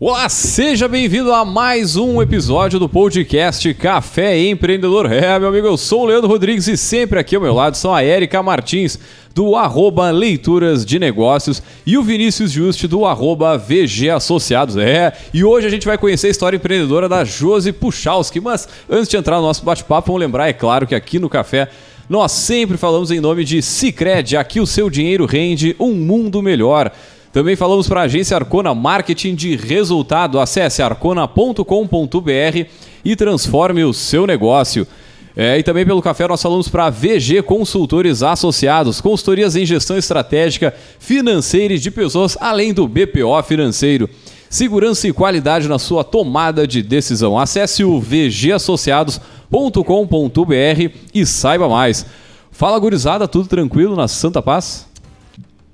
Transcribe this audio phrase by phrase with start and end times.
[0.00, 5.10] Olá, seja bem-vindo a mais um episódio do podcast Café Empreendedor.
[5.10, 7.92] É, meu amigo, eu sou o Leandro Rodrigues e sempre aqui ao meu lado são
[7.92, 8.96] a Érica Martins,
[9.34, 14.76] do arroba Leituras de Negócios, e o Vinícius Juste, do arroba VG Associados.
[14.76, 18.40] É, e hoje a gente vai conhecer a história empreendedora da Josi Puchalski.
[18.40, 21.68] Mas antes de entrar no nosso bate-papo, vamos lembrar, é claro, que aqui no Café
[22.08, 24.36] nós sempre falamos em nome de Cicred.
[24.36, 26.92] Aqui o seu dinheiro rende um mundo melhor.
[27.38, 30.40] Também falamos para a agência Arcona Marketing de Resultado.
[30.40, 31.62] Acesse arcona.com.br
[33.04, 34.84] e transforme o seu negócio.
[35.36, 40.74] É, e também pelo café nós falamos para VG Consultores Associados, consultorias em gestão estratégica,
[40.98, 44.10] financeira e de pessoas, além do BPO financeiro.
[44.50, 47.38] Segurança e qualidade na sua tomada de decisão.
[47.38, 52.04] Acesse o vgassociados.com.br e saiba mais.
[52.50, 54.87] Fala gurizada, tudo tranquilo na Santa Paz?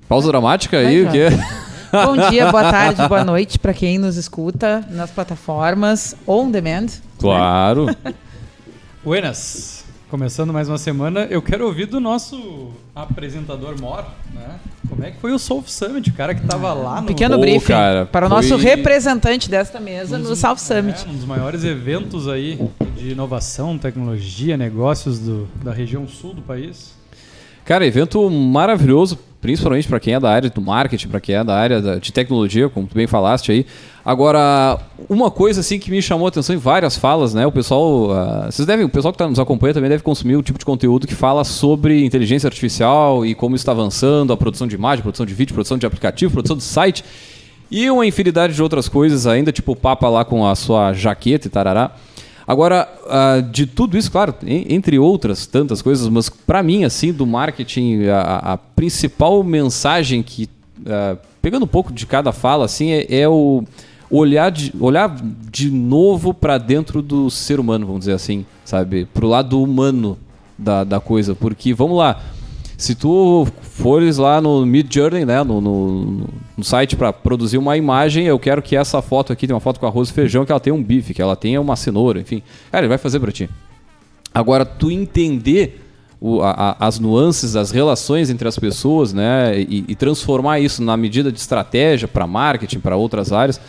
[0.07, 1.27] Pausa dramática aí, o quê?
[1.91, 6.87] Bom dia, boa tarde, boa noite para quem nos escuta nas plataformas on demand.
[7.17, 7.87] Claro.
[9.03, 9.85] Buenas.
[10.09, 14.59] Começando mais uma semana, eu quero ouvir do nosso apresentador Mor, né?
[14.87, 17.41] Como é que foi o South Summit, o cara que estava lá no Pequeno Pô,
[17.41, 21.03] briefing cara, para o foi- nosso representante desta mesa um no dos- South Summit.
[21.05, 22.59] É, um dos maiores eventos aí
[22.95, 26.93] de inovação, tecnologia, negócios do, da região sul do país.
[27.65, 31.57] Cara, evento maravilhoso, principalmente para quem é da área do marketing, para quem é da
[31.57, 33.65] área de tecnologia, como tu bem falaste aí.
[34.05, 37.43] Agora, uma coisa assim que me chamou a atenção em várias falas, né?
[37.47, 40.43] O pessoal, ah, vocês devem, o pessoal que tá, nos acompanha também deve consumir o
[40.43, 44.75] tipo de conteúdo que fala sobre inteligência artificial e como está avançando, a produção de
[44.75, 47.03] imagem, produção de vídeo, produção de aplicativo, produção de site
[47.71, 51.47] e uma infinidade de outras coisas ainda, tipo o Papa lá com a sua jaqueta
[51.47, 51.95] e tarará.
[52.47, 57.11] Agora, ah, de tudo isso, claro, en- entre outras tantas coisas, mas para mim, assim,
[57.11, 60.47] do marketing, a, a principal mensagem que,
[60.85, 63.63] ah, pegando um pouco de cada fala, assim, é, é o
[64.09, 65.15] olhar de, olhar
[65.51, 69.05] de novo para dentro do ser humano, vamos dizer assim, sabe?
[69.05, 70.17] Pro lado humano
[70.57, 71.33] da, da coisa.
[71.35, 72.21] Porque, vamos lá,
[72.77, 76.27] se tu fores lá no Mid Journey, né, no, no,
[76.57, 79.79] no site para produzir uma imagem, eu quero que essa foto aqui, tem uma foto
[79.79, 82.41] com arroz e feijão, que ela tenha um bife, que ela tenha uma cenoura, enfim.
[82.71, 83.49] Cara, ele vai fazer para ti.
[84.33, 85.81] Agora, tu entender
[86.19, 90.81] o- a- a- as nuances, as relações entre as pessoas, né, e, e transformar isso
[90.83, 93.59] na medida de estratégia para marketing, para outras áreas,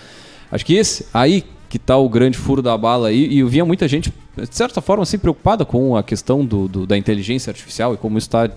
[0.50, 3.65] acho que esse aí que tá o grande furo da bala aí, e eu via
[3.65, 7.93] muita gente, de certa forma, assim, preocupada com a questão do, do- da inteligência artificial
[7.94, 8.49] e como está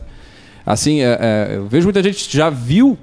[0.70, 2.96] Assim, é, é, eu vejo muita gente já viu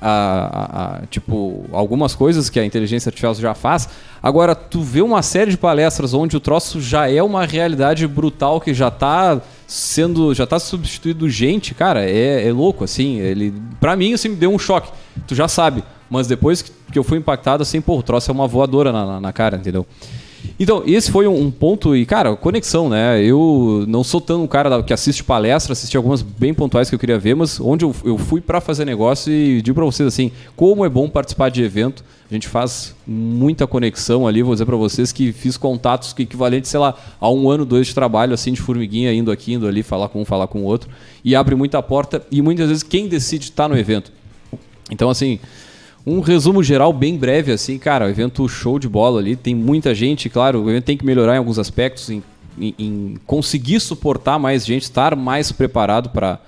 [0.00, 3.88] a, a- a, tipo algumas coisas que a inteligência artificial já faz.
[4.22, 8.60] Agora, tu vê uma série de palestras onde o troço já é uma realidade brutal
[8.60, 13.18] que já está sendo, já tá substituindo gente, cara, é, é louco assim.
[13.18, 14.92] Ele, para mim, assim, me deu um choque.
[15.26, 18.34] Tu já sabe, mas depois que, que eu fui impactado, assim, pô, o troço é
[18.34, 19.84] uma voadora na, na- na cara, entendeu?
[20.58, 23.22] Então, esse foi um, ponto, e cara, conexão, né?
[23.22, 26.98] Eu não sou tão um cara que assiste palestras, assisti algumas bem pontuais que eu
[26.98, 30.32] queria ver, mas onde eu, eu fui pra fazer negócio e digo pra vocês assim,
[30.56, 32.04] como é bom participar de evento.
[32.30, 36.70] A gente faz muita conexão ali, vou dizer pra vocês que fiz contatos que equivalentes,
[36.70, 39.82] sei lá, a um ano, dois de trabalho, assim, de formiguinha, indo aqui, indo ali,
[39.82, 40.90] falar com um, falar com o outro,
[41.24, 44.12] e abre muita porta, e muitas vezes quem decide estar no evento.
[44.90, 45.38] Então, assim,
[46.06, 49.94] um resumo geral bem breve, assim, cara, o evento show de bola ali, tem muita
[49.94, 52.22] gente, claro, o evento tem que melhorar em alguns aspectos, em,
[52.58, 56.38] em- em conseguir suportar mais gente, estar mais preparado para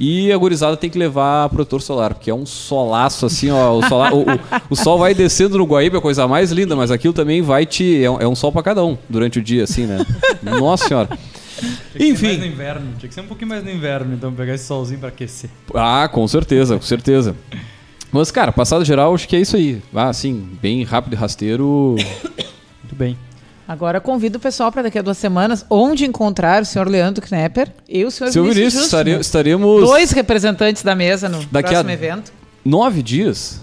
[0.00, 3.74] e a gurizada tem que levar protetor solar, porque é um solaço assim, ó.
[3.78, 4.40] O, solar- o- o-
[4.70, 7.64] o sol vai descendo no Guaíba, é a coisa mais linda, mas aquilo também vai
[7.64, 8.02] te.
[8.02, 10.04] É um, é um sol para cada um durante o dia, assim, né?
[10.42, 11.08] Nossa senhora.
[11.08, 12.26] Tinha que ser Enfim.
[12.26, 14.98] mais no inverno, tinha que ser um pouquinho mais no inverno, então pegar esse solzinho
[14.98, 15.48] pra aquecer.
[15.72, 17.36] Ah, com certeza, com certeza.
[18.10, 19.82] Mas, cara, passado geral, acho que é isso aí.
[19.94, 21.94] Ah, assim, bem rápido e rasteiro.
[22.82, 23.18] Muito bem.
[23.66, 27.70] Agora convido o pessoal para daqui a duas semanas, onde encontrar o senhor Leandro Knepper
[27.86, 31.68] e o senhor Seu Vinícius Vinícius, Justo, estare- estaremos Dois representantes da mesa no Daqui
[31.68, 32.32] próximo a- evento.
[32.64, 33.60] nove dias.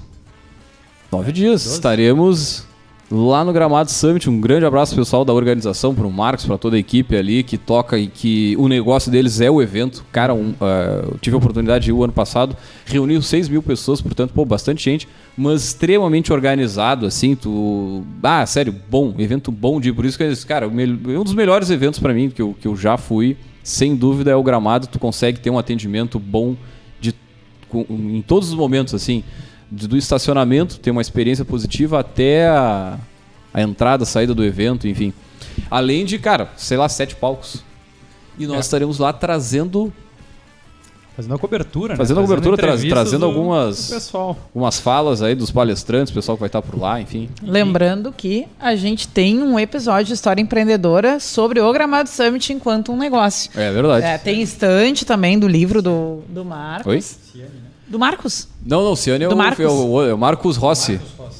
[1.12, 1.66] Nove dias.
[1.66, 2.66] Estaremos
[3.12, 4.30] lá no Gramado Summit.
[4.30, 7.98] Um grande abraço pessoal da organização, pro Marcos, para toda a equipe ali que toca
[7.98, 10.06] e que o negócio deles é o evento.
[10.12, 12.56] Cara, um, ah, eu tive a oportunidade de ir o ano passado,
[12.86, 15.08] reuniu 6 mil pessoas, portanto, pô, bastante gente,
[15.38, 18.04] mas extremamente organizado, assim, tu...
[18.24, 21.70] Ah, sério, bom, evento bom de por isso que, eles- cara, o um dos melhores
[21.70, 25.00] eventos para mim que eu, que eu já fui, sem dúvida, é o Gramado, tu
[25.00, 26.56] consegue ter um atendimento bom
[27.00, 27.14] de
[27.70, 29.24] com- em todos os momentos, assim,
[29.70, 32.98] do estacionamento, ter uma experiência positiva até a,
[33.54, 35.14] a entrada, a saída do evento, enfim.
[35.72, 37.64] Além de, cara, sei lá, sete palcos.
[38.38, 38.60] E nós É.
[38.62, 39.92] estaremos lá trazendo
[41.16, 41.98] Fazendo a cobertura, né?
[41.98, 44.38] Fazendo a cobertura, tra- entrevistas trazendo do- algumas- do pessoal.
[44.54, 47.30] Umas falas aí dos palestrantes, o pessoal que vai estar por lá, enfim.
[47.42, 52.92] Lembrando que a gente tem um episódio de História Empreendedora sobre o Gramado Summit enquanto
[52.92, 53.50] um negócio.
[53.56, 54.06] É verdade.
[54.06, 57.18] É, tem estante também do livro do, do Marcos.
[57.34, 57.46] Oi?
[57.88, 58.48] Do Marcos?
[58.66, 59.64] Não, não, Ciane é Do o, Marcos?
[59.64, 61.00] é o, é o Marcos Rossi.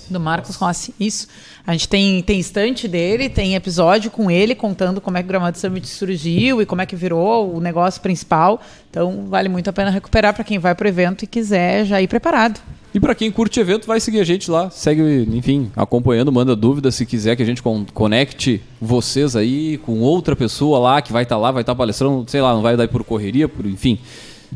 [0.10, 1.28] Do Marcos Rossi, isso.
[1.66, 5.28] A gente tem, tem estante dele, tem episódio com ele contando como é que o
[5.30, 8.62] Gramado Summit surgiu e como é que virou o negócio principal.
[8.92, 12.08] Então vale muito a pena recuperar para quem vai pro evento e quiser já ir
[12.08, 12.60] preparado.
[12.94, 14.70] E pra quem curte evento, vai seguir a gente lá.
[14.70, 20.00] Segue, enfim, acompanhando, manda dúvidas se quiser que a gente con- conecte vocês aí com
[20.00, 22.88] outra pessoa lá que vai estar lá, vai estar palestrando, sei lá, não vai dar
[22.88, 23.98] por correria, por enfim.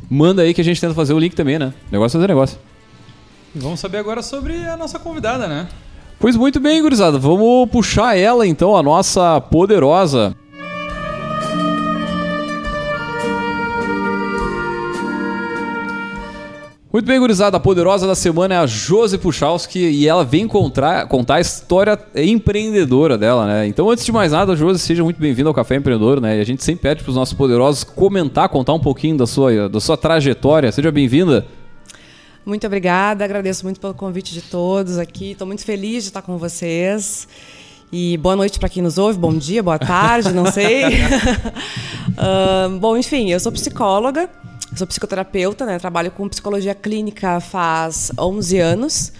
[0.09, 1.73] Manda aí que a gente tenta fazer o link também, né?
[1.91, 2.59] Negócio é fazer negócio.
[3.55, 5.67] Vamos saber agora sobre a nossa convidada, né?
[6.19, 7.17] Pois muito bem, gurizada.
[7.17, 10.35] Vamos puxar ela então, a nossa poderosa.
[16.91, 17.55] Muito bem, gurizada.
[17.55, 21.99] A poderosa da semana é a Josi Puchalski e ela vem contar, contar a história
[22.15, 23.67] empreendedora dela, né?
[23.67, 26.39] Então, antes de mais nada, Josi, seja muito bem-vinda ao Café Empreendedor, né?
[26.39, 29.69] E a gente sempre pede para os nossos poderosos comentar, contar um pouquinho da sua,
[29.69, 30.71] da sua trajetória.
[30.71, 31.45] Seja bem-vinda.
[32.43, 35.33] Muito obrigada, agradeço muito pelo convite de todos aqui.
[35.33, 37.27] Estou muito feliz de estar com vocês.
[37.91, 40.85] E boa noite para quem nos ouve, bom dia, boa tarde, não sei.
[42.17, 44.27] Ahn, bom, enfim, eu sou psicóloga,
[44.75, 45.77] sou psicoterapeuta, né?
[45.79, 49.11] trabalho com psicologia clínica faz 11 anos.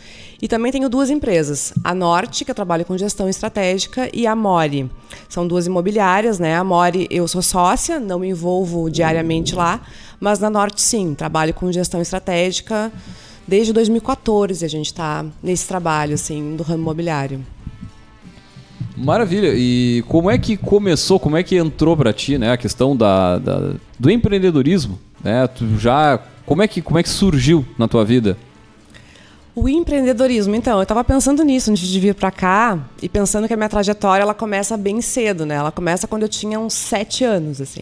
[0.42, 4.34] E também tenho duas empresas, a Norte, que eu trabalho com gestão estratégica, e a
[4.34, 4.90] Mori.
[5.28, 6.56] São duas imobiliárias, né?
[6.56, 9.81] A Mori eu sou sócia, não me envolvo diariamente lá,
[10.18, 12.90] mas na Norte sim, trabalho com gestão estratégica
[13.46, 17.44] desde 2014 a gente está nesse trabalho assim do ramo imobiliário.
[18.96, 19.54] Maravilha.
[19.56, 23.38] E como é que começou, como é que entrou pra ti, né, a questão da,
[23.38, 25.48] da- do empreendedorismo, né?
[25.48, 28.38] Tu já como é que como é que surgiu na tua vida?
[29.56, 33.54] O empreendedorismo, então, eu estava pensando nisso antes de vir para cá e pensando que
[33.54, 35.56] a minha trajetória ela começa bem cedo, né?
[35.56, 37.81] Ela começa quando eu tinha uns sete anos, assim.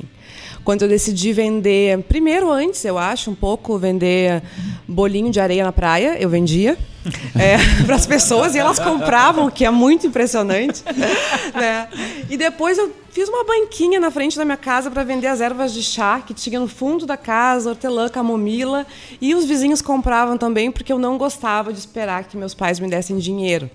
[0.68, 4.44] Quando eu decidi vender, primeiro antes, eu acho, um pouco vender
[4.86, 6.78] bolinho de areia na praia, eu vendia
[7.86, 10.84] para as pessoas e elas compravam, o que é muito impressionante,
[11.56, 11.88] né?
[12.30, 15.72] E depois eu fiz uma banquinha na frente da minha casa para vender as ervas
[15.72, 18.86] de chá que tinha no fundo da casa, hortelã, camomila,
[19.22, 22.90] e os vizinhos compravam também porque eu não gostava de esperar que meus pais me
[22.90, 23.72] dessem dinheiro.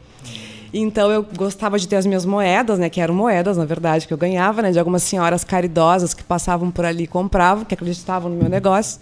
[0.72, 4.12] Então eu gostava de ter as minhas moedas, né, que eram moedas, na verdade, que
[4.12, 8.30] eu ganhava, né, de algumas senhoras caridosas que passavam por ali e compravam, que acreditavam
[8.30, 8.98] no meu negócio.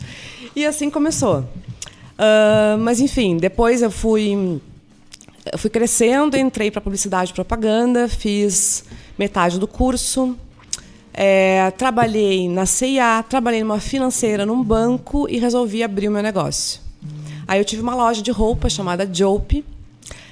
[0.57, 1.45] E assim começou.
[2.21, 4.61] Ah, mas enfim, depois eu fui
[5.51, 8.85] eu fui crescendo, entrei para publicidade e propaganda, fiz
[9.19, 10.37] metade do curso,
[11.15, 16.83] é, trabalhei na CIA, trabalhei numa financeira, num banco e resolvi abrir o meu negócio.
[17.49, 19.65] Aí eu tive uma loja de roupa chamada Jope,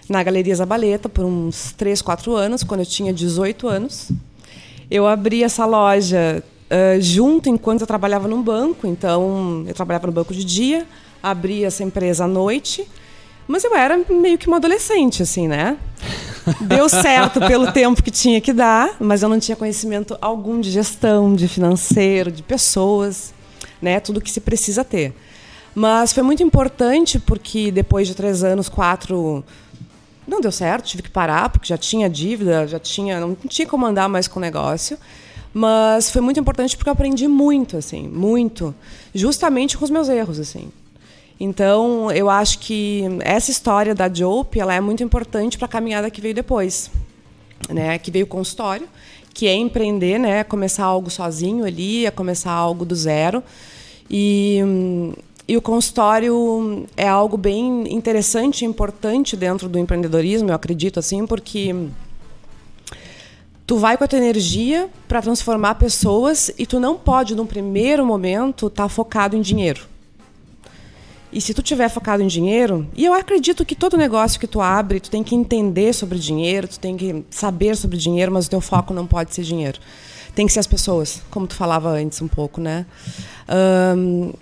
[0.08, 4.10] na Galeria Zabaleta, por uns 3, 4 anos, quando eu tinha 18 anos.
[4.90, 10.12] Eu abri essa loja ah, junto enquanto eu trabalhava num banco, então eu trabalhava no
[10.12, 10.86] banco de dia,
[11.22, 12.86] abri essa empresa à noite,
[13.46, 15.78] mas eu era meio que uma adolescente, assim, né?
[16.60, 20.70] Deu certo pelo tempo que tinha que dar, mas eu não tinha conhecimento algum de
[20.70, 23.32] gestão, de financeiro, de pessoas,
[23.80, 23.98] né?
[24.00, 25.14] Tudo que se precisa ter.
[25.74, 29.44] Mas foi muito importante porque depois de três anos, quatro,
[30.28, 33.86] não deu certo, tive que parar porque já tinha dívida, já tinha, não tinha como
[33.86, 34.98] andar mais com o negócio.
[35.52, 38.74] Mas foi muito importante porque eu aprendi muito, assim, muito,
[39.14, 40.70] justamente com os meus erros, assim.
[41.40, 46.10] Então, eu acho que essa história da Jope, ela é muito importante para a caminhada
[46.10, 46.90] que veio depois,
[47.70, 47.98] né?
[47.98, 48.88] Que veio o consultório,
[49.32, 50.44] que é empreender, né?
[50.44, 53.42] Começar algo sozinho ali, é começar algo do zero.
[54.10, 55.12] E, hum,
[55.48, 61.26] e o consultório é algo bem interessante e importante dentro do empreendedorismo, eu acredito assim,
[61.26, 61.74] porque
[63.66, 68.04] tu vai com a tua energia para transformar pessoas e tu não pode, num primeiro
[68.04, 69.86] momento, estar focado em dinheiro.
[71.32, 74.60] E se tu tiver focado em dinheiro, e eu acredito que todo negócio que tu
[74.60, 78.50] abre, tu tem que entender sobre dinheiro, tu tem que saber sobre dinheiro, mas o
[78.50, 79.78] teu foco não pode ser dinheiro.
[80.34, 82.86] Tem que ser as pessoas, como tu falava antes um pouco, né?
[83.46, 84.32] Ahn,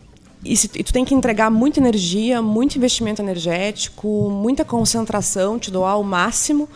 [0.52, 5.70] e, se- e tu tem que entregar muita energia, muito investimento energético, muita concentração, te
[5.70, 6.68] doar o máximo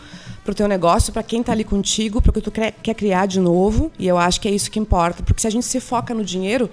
[0.43, 2.93] para o teu negócio, para quem está ali contigo, para o que tu quer, quer
[2.95, 3.91] criar de novo.
[3.99, 6.23] E eu acho que é isso que importa, porque se a gente se foca no
[6.23, 6.69] dinheiro,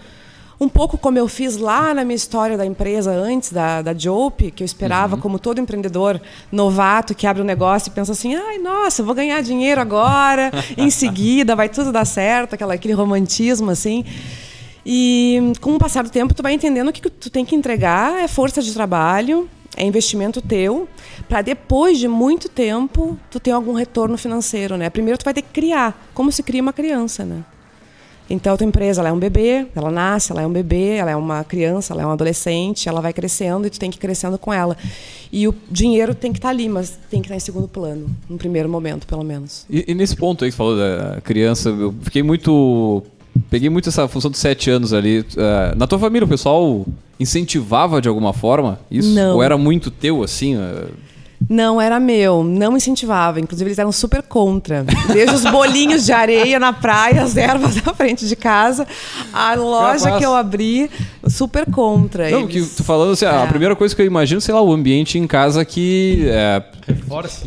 [0.60, 4.50] um pouco como eu fiz lá na minha história da empresa antes da, da Jope,
[4.50, 8.58] que eu esperava, como todo empreendedor novato que abre um negócio e pensa assim: ai,
[8.58, 14.04] nossa, vou ganhar dinheiro agora, em seguida vai tudo dar certo, aquela, aquele romantismo assim.
[14.90, 18.25] E com o passar do tempo, tu vai entendendo que que tu tem que entregar
[18.25, 20.88] é força de trabalho, é investimento teu,
[21.28, 24.88] para depois de muito tempo tu ter algum retorno financeiro, né?
[24.88, 27.45] Primeiro tu vai ter que criar, como se cria uma criança, né?
[28.30, 31.11] Então, a tua empresa ela é um bebê, ela nasce, ela é um bebê, ela
[31.11, 34.00] é uma criança, ela é um adolescente, ela vai crescendo e tu tem que ir
[34.00, 34.75] crescendo com ela.
[35.30, 37.68] E o dinheiro tem que estar tá ali, mas tem que estar tá em segundo
[37.68, 39.66] plano, no primeiro momento, pelo menos.
[39.68, 43.02] E, e nesse ponto aí que você falou da criança, eu fiquei muito
[43.50, 45.21] peguei muito essa função dos sete anos ali.
[45.21, 46.87] Uh, na tua família, o pessoal
[47.18, 49.11] incentivava de alguma forma isso?
[49.14, 49.37] Não.
[49.37, 50.57] Ou era muito teu, assim?
[50.57, 50.88] Uh...
[51.48, 52.44] Não, era meu.
[52.44, 53.40] Não incentivava.
[53.40, 54.84] Inclusive, eles eram super contra.
[55.12, 58.86] Desde os bolinhos de areia na praia, as ervas na frente de casa,
[59.32, 60.90] a loja que eu abri,
[61.26, 62.30] super contra.
[62.30, 62.68] Não, eles...
[62.68, 63.30] que tu falando assim, é.
[63.30, 66.26] a primeira coisa que eu imagino, sei lá, o ambiente em casa que.
[66.28, 66.62] É,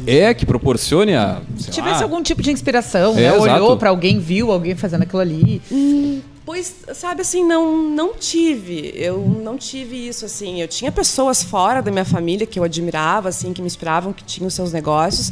[0.07, 1.41] é que proporcione a.
[1.69, 2.03] Tivesse lá.
[2.03, 3.33] algum tipo de inspiração, é, né?
[3.33, 5.61] Olhou para alguém, viu alguém fazendo aquilo ali.
[5.71, 6.21] Hum.
[6.51, 8.91] Pois, sabe assim, não, não tive.
[8.93, 10.61] Eu não tive isso, assim.
[10.61, 14.21] Eu tinha pessoas fora da minha família que eu admirava, assim, que me inspiravam, que
[14.21, 15.31] tinham seus negócios.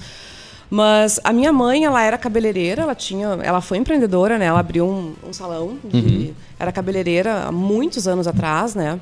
[0.69, 4.45] Mas a minha mãe, ela era cabeleireira, ela tinha, ela foi empreendedora, né?
[4.45, 6.33] Ela abriu um, um salão, de, uhum.
[6.57, 8.97] era cabeleireira há muitos anos atrás, né?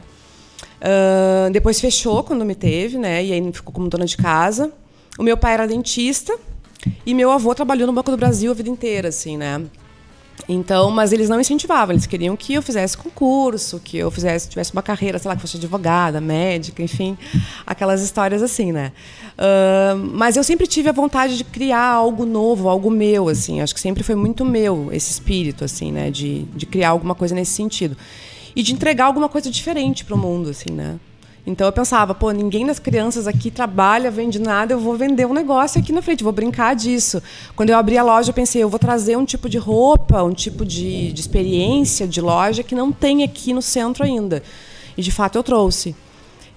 [0.81, 3.23] Uh, depois fechou quando me teve, né?
[3.23, 4.71] E aí ficou como dona de casa.
[5.19, 6.35] O meu pai era dentista
[7.05, 9.61] e meu avô trabalhou no Banco do Brasil a vida inteira, assim, né?
[10.47, 14.71] Então, mas eles não incentivavam, eles queriam que eu fizesse concurso, que eu fizesse, tivesse
[14.71, 17.17] uma carreira, sei lá, que fosse advogada, médica, enfim,
[17.65, 18.91] aquelas histórias assim, né?
[19.33, 23.73] Uh, mas eu sempre tive a vontade de criar algo novo, algo meu, assim, acho
[23.73, 26.09] que sempre foi muito meu esse espírito, assim, né?
[26.09, 27.97] De, de criar alguma coisa nesse sentido.
[28.55, 30.97] E de entregar alguma coisa diferente para o mundo, assim, né?
[31.47, 35.33] Então eu pensava, pô, ninguém das crianças aqui trabalha, vende nada, eu vou vender um
[35.33, 37.23] negócio aqui na frente, vou brincar disso.
[37.55, 40.33] Quando eu abri a loja, eu pensei, eu vou trazer um tipo de roupa, um
[40.33, 44.43] tipo de, de experiência de loja que não tem aqui no centro ainda.
[44.97, 45.95] E de fato eu trouxe.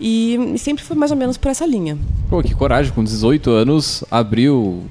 [0.00, 1.96] E, e sempre foi mais ou menos por essa linha.
[2.28, 4.82] Pô, que coragem, com 18 anos, abriu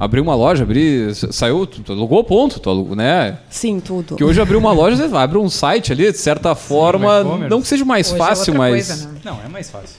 [0.00, 3.38] Abriu uma loja, abri, saiu, tu alugou ponto, tu alugou, né?
[3.50, 4.14] Sim, tudo.
[4.14, 7.60] Que hoje abriu uma loja, você abre um site ali, de certa forma, Sim, não
[7.60, 8.86] que seja mais hoje é fácil, é mas...
[8.86, 9.20] Coisa, né?
[9.24, 9.96] Não, é mais fácil.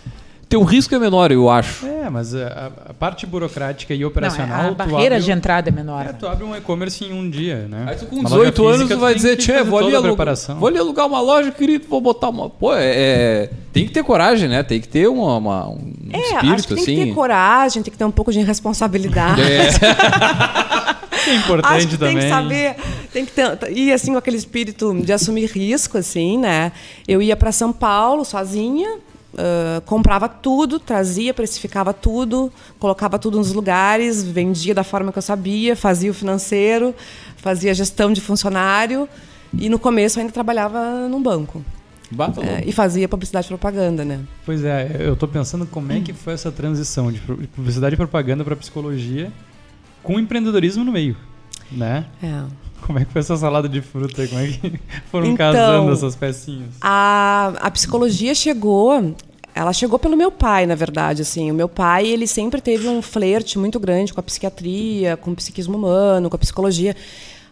[0.50, 1.86] Teu risco é menor, eu acho.
[1.86, 4.64] É, mas a, a parte burocrática e operacional.
[4.64, 6.08] Não, a barreira abre, de entrada é menor.
[6.08, 7.86] É, tu abre um e-commerce em um dia, né?
[7.88, 11.06] Aí tu com 18 anos tu vai dizer, tchê, vou ali, alugar, vou ali alugar
[11.06, 12.50] uma loja, querido, vou botar uma.
[12.50, 14.64] Pô, é, é, tem que ter coragem, né?
[14.64, 16.86] Tem que ter uma, uma um é, espírito acho que tem assim.
[16.96, 19.44] Tem que ter coragem, tem que ter um pouco de responsabilidade.
[19.44, 19.70] É.
[21.30, 22.16] é importante Acho que também.
[22.16, 22.76] Tem que saber,
[23.14, 26.72] tem que ter, ir assim com aquele espírito de assumir risco, assim, né?
[27.08, 28.98] Eu ia para São Paulo sozinha,
[29.40, 35.22] Uh, comprava tudo, trazia, precificava tudo, colocava tudo nos lugares, vendia da forma que eu
[35.22, 36.94] sabia, fazia o financeiro,
[37.38, 39.08] fazia gestão de funcionário
[39.54, 41.64] e no começo ainda trabalhava num banco.
[42.12, 44.20] Bata é, e fazia publicidade e propaganda, né?
[44.46, 47.20] Pois é, eu estou pensando como é que foi essa transição de
[47.56, 49.32] publicidade e propaganda para psicologia
[50.04, 51.16] com empreendedorismo no meio,
[51.72, 52.06] né?
[52.22, 52.44] É.
[52.82, 54.28] Como é que foi essa salada de fruta?
[54.28, 54.80] Como é que
[55.12, 56.72] foram então, casando essas pecinhas?
[56.82, 59.16] A, a psicologia chegou
[59.54, 61.52] ela chegou pelo meu pai, na verdade, assim.
[61.52, 65.36] O meu pai, ele sempre teve um flerte muito grande com a psiquiatria, com o
[65.36, 66.96] psiquismo humano, com a psicologia.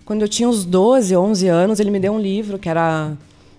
[0.05, 3.11] Quando eu tinha uns 12, 11 anos, ele me deu um livro que era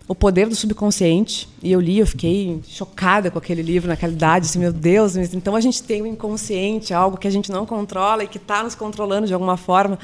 [0.08, 4.46] O Poder do Subconsciente, e eu li, eu fiquei chocada com aquele livro naquela idade,
[4.46, 7.66] assim, meu Deus, então a gente tem o um inconsciente, algo que a gente não
[7.66, 9.98] controla e que está nos controlando de alguma forma.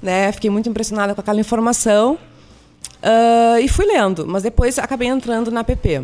[0.00, 0.30] Né?
[0.30, 2.16] Fiquei muito impressionada com aquela informação
[3.02, 6.02] uh, e fui lendo, mas depois acabei entrando na PP.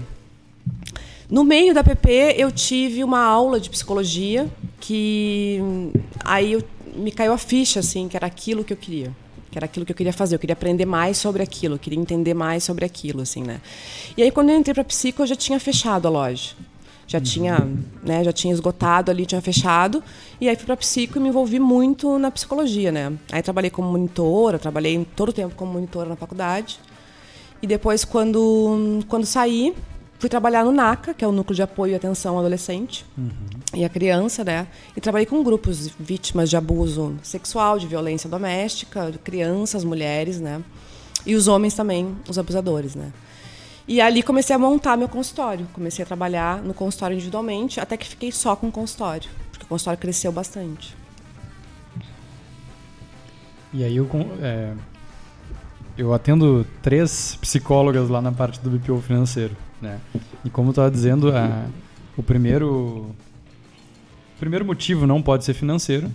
[1.30, 4.48] No meio da PP, eu tive uma aula de psicologia
[4.80, 5.60] que
[6.24, 6.62] aí eu,
[6.94, 9.14] me caiu a ficha assim, que era aquilo que eu queria
[9.50, 10.34] que era aquilo que eu queria fazer.
[10.34, 13.62] Eu queria aprender mais sobre aquilo, eu queria entender mais sobre aquilo, assim, né?
[14.14, 16.54] E aí quando eu entrei para psico, eu já tinha fechado a loja
[17.08, 17.66] já tinha,
[18.02, 20.04] né, já tinha esgotado ali, tinha fechado.
[20.38, 23.14] E aí fui para psico e me envolvi muito na psicologia, né?
[23.32, 26.78] Aí trabalhei como monitora, trabalhei todo o tempo como monitora na faculdade.
[27.62, 29.74] E depois quando quando saí,
[30.18, 33.30] fui trabalhar no NACA, que é o Núcleo de Apoio e Atenção ao Adolescente uhum.
[33.74, 34.66] e a Criança, né?
[34.96, 40.62] E trabalhei com grupos vítimas de abuso sexual, de violência doméstica, de crianças, mulheres, né?
[41.24, 43.12] E os homens também, os abusadores, né?
[43.86, 45.66] E ali comecei a montar meu consultório.
[45.72, 49.68] Comecei a trabalhar no consultório individualmente, até que fiquei só com o consultório, porque o
[49.68, 50.94] consultório cresceu bastante.
[53.72, 54.08] E aí eu,
[54.42, 54.72] é,
[55.96, 60.00] eu atendo três psicólogas lá na parte do BPO financeiro, né?
[60.44, 61.66] E como eu estava dizendo, a,
[62.16, 63.14] o primeiro
[64.36, 66.08] o primeiro motivo não pode ser financeiro,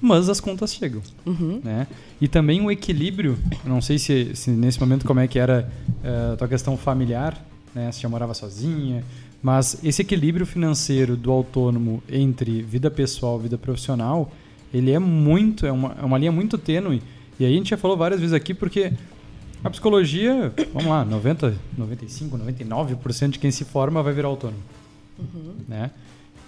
[0.00, 1.00] mas as contas chegam.
[1.24, 1.60] Uhum.
[1.62, 1.86] Né?
[2.20, 5.70] E também um equilíbrio, não sei se, se nesse momento como é que era
[6.02, 7.40] eh, a tua questão familiar,
[7.72, 7.92] né?
[7.92, 9.04] se já morava sozinha,
[9.40, 14.32] mas esse equilíbrio financeiro do autônomo entre vida pessoal e vida profissional,
[14.74, 17.00] ele é muito, é uma, é uma linha muito tênue.
[17.38, 18.92] E aí a gente já falou várias vezes aqui, porque
[19.62, 24.62] a psicologia, vamos lá, 90, 95, 99% de quem se forma vai virar autônomo.
[25.68, 25.90] Né?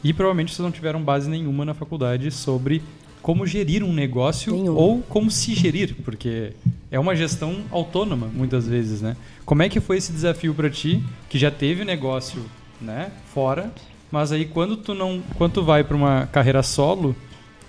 [0.02, 2.83] E provavelmente vocês não tiveram base nenhuma na faculdade sobre
[3.21, 6.52] como gerir um negócio ou como se gerir, porque
[6.90, 9.16] é uma gestão autônoma muitas vezes, né?
[9.47, 12.45] Como é que foi esse desafio para ti, que já teve negócio,
[12.81, 13.73] né, fora,
[14.11, 17.14] mas aí quando tu não, quando tu vai para uma carreira solo,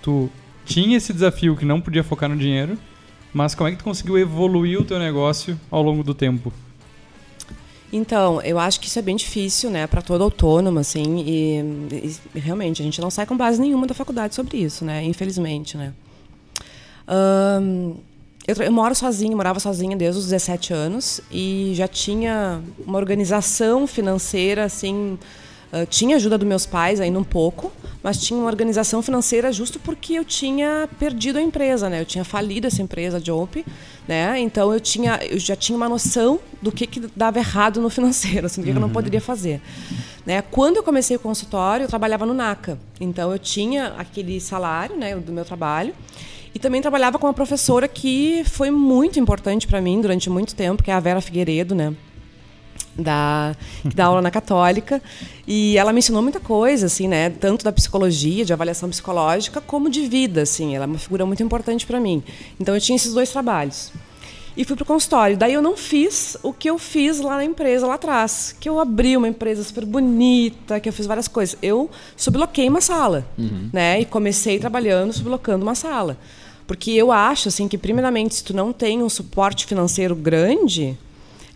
[0.02, 0.28] tu
[0.66, 2.76] tinha esse desafio que não podia focar no dinheiro,
[3.34, 6.52] mas como é que tu conseguiu evoluir o teu negócio ao longo do tempo?
[7.92, 12.38] Então, eu acho que isso é bem difícil, né, para todo autônomo, assim, e, e
[12.38, 15.92] realmente a gente não sai com base nenhuma da faculdade sobre isso, né, infelizmente, né.
[18.46, 23.86] Eu, eu moro sozinha, morava sozinha desde os 17 anos e já tinha uma organização
[23.86, 25.18] financeira, assim,
[25.74, 29.80] ah, tinha ajuda dos meus pais ainda um pouco, mas tinha uma organização financeira justo
[29.80, 32.00] porque eu tinha perdido a empresa, né?
[32.00, 33.66] Eu tinha falido essa empresa, a Jope,
[34.06, 34.38] né?
[34.38, 38.46] Então eu tinha, eu já tinha uma noção do que, que dava errado no financeiro,
[38.46, 39.60] assim, do que, que eu não poderia fazer.
[40.24, 40.42] Né?
[40.42, 42.78] Quando eu comecei o consultório, eu trabalhava no NACA.
[43.00, 45.92] Então eu tinha aquele salário, né, do meu trabalho.
[46.54, 50.84] E também trabalhava com uma professora que foi muito importante para mim durante muito tempo,
[50.84, 51.92] que é a Vera Figueiredo, né?
[52.96, 55.02] Da que dá aula na Católica.
[55.46, 59.90] E ela me ensinou muita coisa assim né tanto da psicologia de avaliação psicológica como
[59.90, 60.74] de vida assim.
[60.74, 62.22] Ela é uma figura muito importante para mim.
[62.58, 63.92] Então eu tinha esses dois trabalhos.
[64.56, 65.36] E fui pro consultório.
[65.36, 68.54] Daí eu não fiz o que eu fiz lá na empresa lá atrás.
[68.60, 71.56] Que eu abri uma empresa super bonita que eu fiz várias coisas.
[71.60, 73.26] Eu subloquei uma sala
[73.72, 76.16] né e comecei trabalhando sublocando uma sala.
[76.66, 80.96] Porque eu acho assim que primeiramente se tu não tem um suporte financeiro grande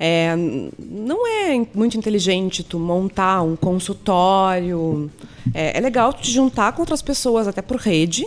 [0.00, 0.34] é,
[0.78, 5.10] não é muito inteligente tu montar um consultório.
[5.52, 8.24] É, é legal te juntar com outras pessoas, até por rede,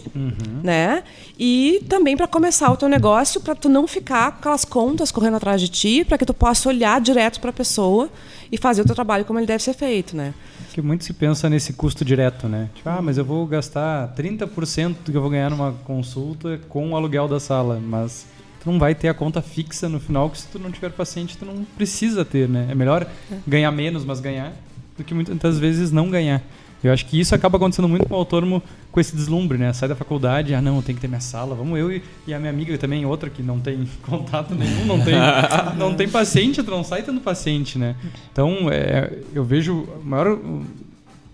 [0.64, 1.04] né?
[1.40, 5.38] E também para começar o teu negócio, para tu não ficar com aquelas contas correndo
[5.38, 8.10] atrás de ti, para que tu possa olhar direto para a pessoa
[8.52, 10.34] e fazer o teu trabalho como ele deve ser feito, né?
[10.74, 12.70] Que muito se pensa nesse custo direto, né?
[12.74, 16.92] Tipo, ah, mas eu vou gastar 30% do que eu vou ganhar numa consulta com
[16.92, 18.26] o aluguel da sala, mas
[18.62, 21.38] tu não vai ter a conta fixa no final, que se tu não tiver paciente,
[21.38, 22.68] tu não precisa ter, né?
[22.70, 23.08] É melhor
[23.48, 24.54] ganhar menos, mas ganhar,
[24.98, 26.42] do que muitas vezes não ganhar.
[26.84, 29.72] Eu acho que isso acaba acontecendo muito com o autônomo com esse deslumbre, né?
[29.72, 32.40] Sai da faculdade, ah não, tem que ter minha sala, vamos eu e, e a
[32.40, 35.14] minha amiga também, outra que não tem contato nenhum, não tem,
[35.78, 37.96] não tem paciente, tu não sai tendo paciente, né?
[38.32, 40.40] Então, é, eu vejo o maior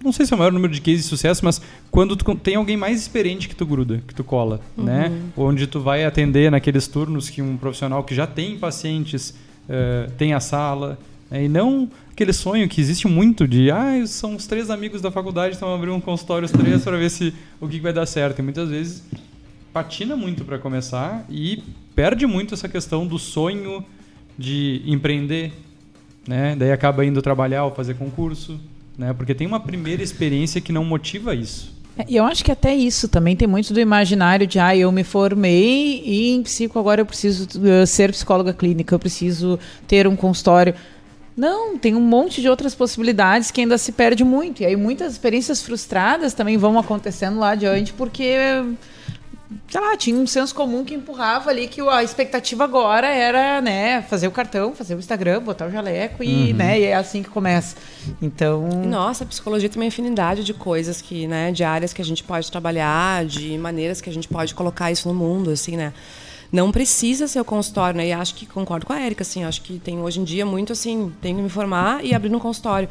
[0.04, 2.56] não sei se é o maior número de cases de sucesso, mas quando tu tem
[2.56, 5.12] alguém mais experiente que tu gruda, que tu cola, né?
[5.36, 9.34] Onde tu vai atender naqueles turnos que um profissional que já tem pacientes
[9.68, 10.98] eh, tem a sala,
[11.30, 11.44] né?
[11.44, 15.56] e não aquele sonho que existe muito de, ah, são os três amigos da faculdade,
[15.56, 18.40] então abrir um consultório os três para ver se o que que vai dar certo.
[18.40, 19.04] E muitas vezes
[19.74, 21.62] patina muito para começar e
[21.94, 23.86] perde muito essa questão do sonho
[24.38, 25.52] de empreender,
[26.28, 26.56] né?
[26.56, 28.60] Daí acaba indo trabalhar ou fazer concurso,
[28.98, 29.14] né?
[29.14, 31.76] Porque tem uma primeira experiência que não motiva isso.
[31.98, 34.92] É, E eu acho que até isso também tem muito do imaginário de, ah, eu
[34.92, 40.08] me formei e em psico agora eu preciso uh, ser psicóloga clínica, eu preciso ter
[40.08, 40.74] um consultório.
[41.36, 44.64] Não, tem um monte de outras possibilidades que ainda se perde muito.
[44.64, 48.36] E aí muitas experiências frustradas também vão acontecendo lá adiante porque,
[49.70, 54.02] sei lá, tinha um senso comum que empurrava ali que a expectativa agora era, né,
[54.04, 57.30] fazer o cartão, fazer o Instagram, botar o jaleco e, né, e é assim que
[57.30, 57.76] começa.
[58.22, 62.06] Então, Nossa, a psicologia tem uma infinidade de coisas que, né, de áreas que a
[62.06, 65.94] gente pode trabalhar, de maneiras que a gente pode colocar isso no mundo, assim, né?
[66.50, 68.08] Não precisa ser o consultório, né?
[68.08, 70.72] E acho que concordo com a Érica, assim, acho que tem hoje em dia muito
[70.72, 72.88] assim, tenho que me formar e abrir um consultório.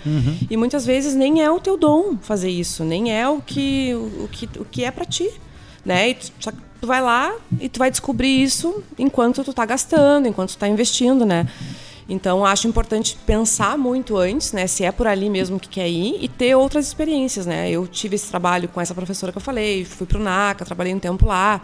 [0.51, 4.25] E muitas vezes nem é o teu dom fazer isso, nem é o que o,
[4.25, 5.31] o que o que é para ti,
[5.87, 6.11] né?
[6.11, 9.65] E tu, só que tu vai lá e tu vai descobrir isso enquanto tu tá
[9.65, 11.49] gastando, enquanto tu tá investindo, né?
[12.09, 16.17] Então, acho importante pensar muito antes, né, se é por ali mesmo que quer ir
[16.23, 17.69] e ter outras experiências, né?
[17.69, 21.01] Eu tive esse trabalho com essa professora que eu falei, fui pro NACA, trabalhei um
[21.01, 21.61] tempo lá,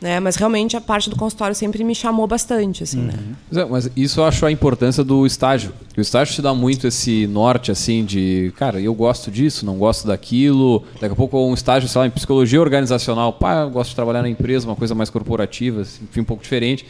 [0.00, 0.20] né?
[0.20, 3.14] Mas realmente a parte do consultório sempre me chamou bastante, assim, né?
[3.48, 5.72] Pois é, Mas isso eu acho a importância do estágio.
[5.96, 10.06] O estágio te dá muito esse norte, assim, de, cara, eu gosto disso, não gosto
[10.06, 10.84] daquilo.
[11.00, 13.32] Daqui a pouco um estágio, sei lá, em psicologia organizacional.
[13.32, 16.42] Pá, eu gosto de trabalhar na empresa, uma coisa mais corporativa, assim, enfim, um pouco
[16.42, 16.84] diferente.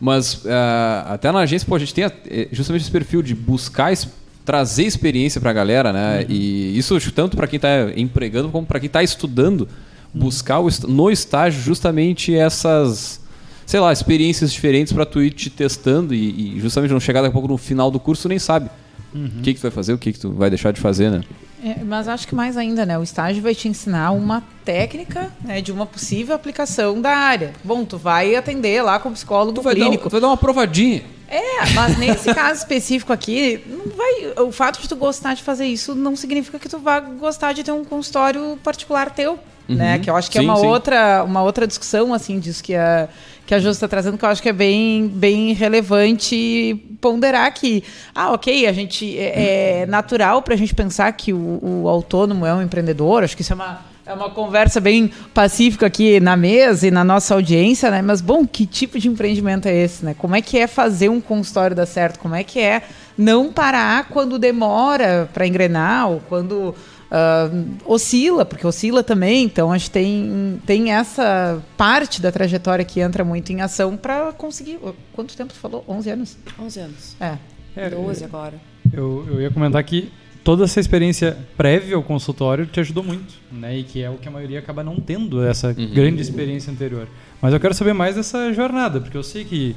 [0.00, 3.92] Mas ah, até na agência, pô, a gente tem eh, justamente esse perfil de buscar,
[3.92, 4.08] es-
[4.44, 6.24] trazer experiência pra galera, né?
[6.28, 9.68] E isso tanto para quem tá empregando como para quem tá estudando
[10.12, 13.20] buscar no estágio justamente essas,
[13.66, 17.30] sei lá, experiências diferentes para tu ir te testando e, e justamente não chegar daqui
[17.30, 18.70] a pouco no final do curso tu nem sabe
[19.14, 21.22] o que que tu vai fazer, o que que tu vai deixar de fazer, né?
[21.62, 22.98] É, mas acho que mais ainda, né?
[22.98, 27.52] O estágio vai te ensinar uma técnica né, de uma possível aplicação da área.
[27.62, 30.08] Bom, tu vai atender lá como psicólogo Tu vai, dar, clínico.
[30.08, 31.02] tu vai dar uma provadinha.
[31.28, 34.46] É, mas nesse caso específico aqui, não vai.
[34.46, 37.62] O fato de tu gostar de fazer isso não significa que tu vá gostar de
[37.62, 39.38] ter um consultório particular teu.
[39.76, 39.98] Né?
[39.98, 40.66] Que eu acho que é Sim, uma sim.
[40.66, 43.08] outra, uma outra discussão assim disso que a
[43.50, 47.82] que a Jô está trazendo, que eu acho que é bem, bem relevante ponderar que,
[48.14, 52.46] ah, ok, a gente é, é natural para a gente pensar que o, o autônomo
[52.46, 53.24] é um empreendedor.
[53.24, 57.04] Acho que isso é uma é uma conversa bem pacífica aqui na mesa e na
[57.04, 58.02] nossa audiência, né?
[58.02, 60.14] Mas, bom, que tipo de empreendimento é esse, né?
[60.16, 62.18] Como é que é fazer um consultório dar certo?
[62.18, 62.82] Como é que é
[63.16, 66.74] não parar quando demora para engrenar ou quando
[67.10, 67.50] ah,
[67.84, 69.44] oscila, porque oscila também.
[69.44, 74.32] Então, acho que tem, tem essa parte da trajetória que entra muito em ação para
[74.32, 74.78] conseguir...
[75.12, 75.84] Quanto tempo tu falou?
[75.88, 76.38] 11 anos?
[76.58, 77.16] 11 anos.
[77.20, 77.36] É.
[77.76, 78.54] É, 12 agora.
[78.92, 83.78] Eu, eu ia comentar que toda essa experiência prévia ao consultório te ajudou muito, né?
[83.78, 87.08] E que é o que a maioria acaba não tendo, essa grande experiência anterior.
[87.40, 89.76] Mas eu quero saber mais dessa jornada, porque eu sei que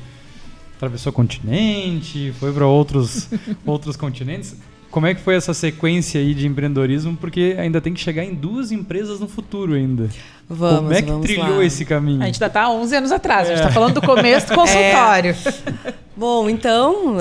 [0.75, 3.29] atravessou continente, foi para outros,
[3.65, 4.55] outros continentes.
[4.93, 7.17] Como é que foi essa sequência aí de empreendedorismo?
[7.17, 10.08] Porque ainda tem que chegar em duas empresas no futuro ainda.
[10.47, 11.65] Vamos, Como é que vamos trilhou lá.
[11.65, 12.21] esse caminho?
[12.21, 13.47] A gente ainda tá há 11 anos atrás.
[13.47, 15.36] A gente está falando do começo do consultório.
[16.15, 17.17] Bom, então,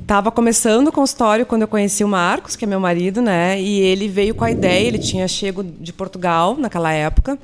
[0.00, 3.60] estava começando o consultório quando eu conheci o Marcos, que é meu marido, né?
[3.60, 7.36] E ele veio com a ideia, ele tinha chego de Portugal naquela época,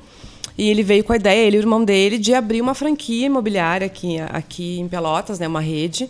[0.57, 3.25] e ele veio com a ideia, ele e o irmão dele, de abrir uma franquia
[3.25, 5.45] imobiliária aqui, aqui em Pelotas, né?
[5.45, 6.09] Uma rede.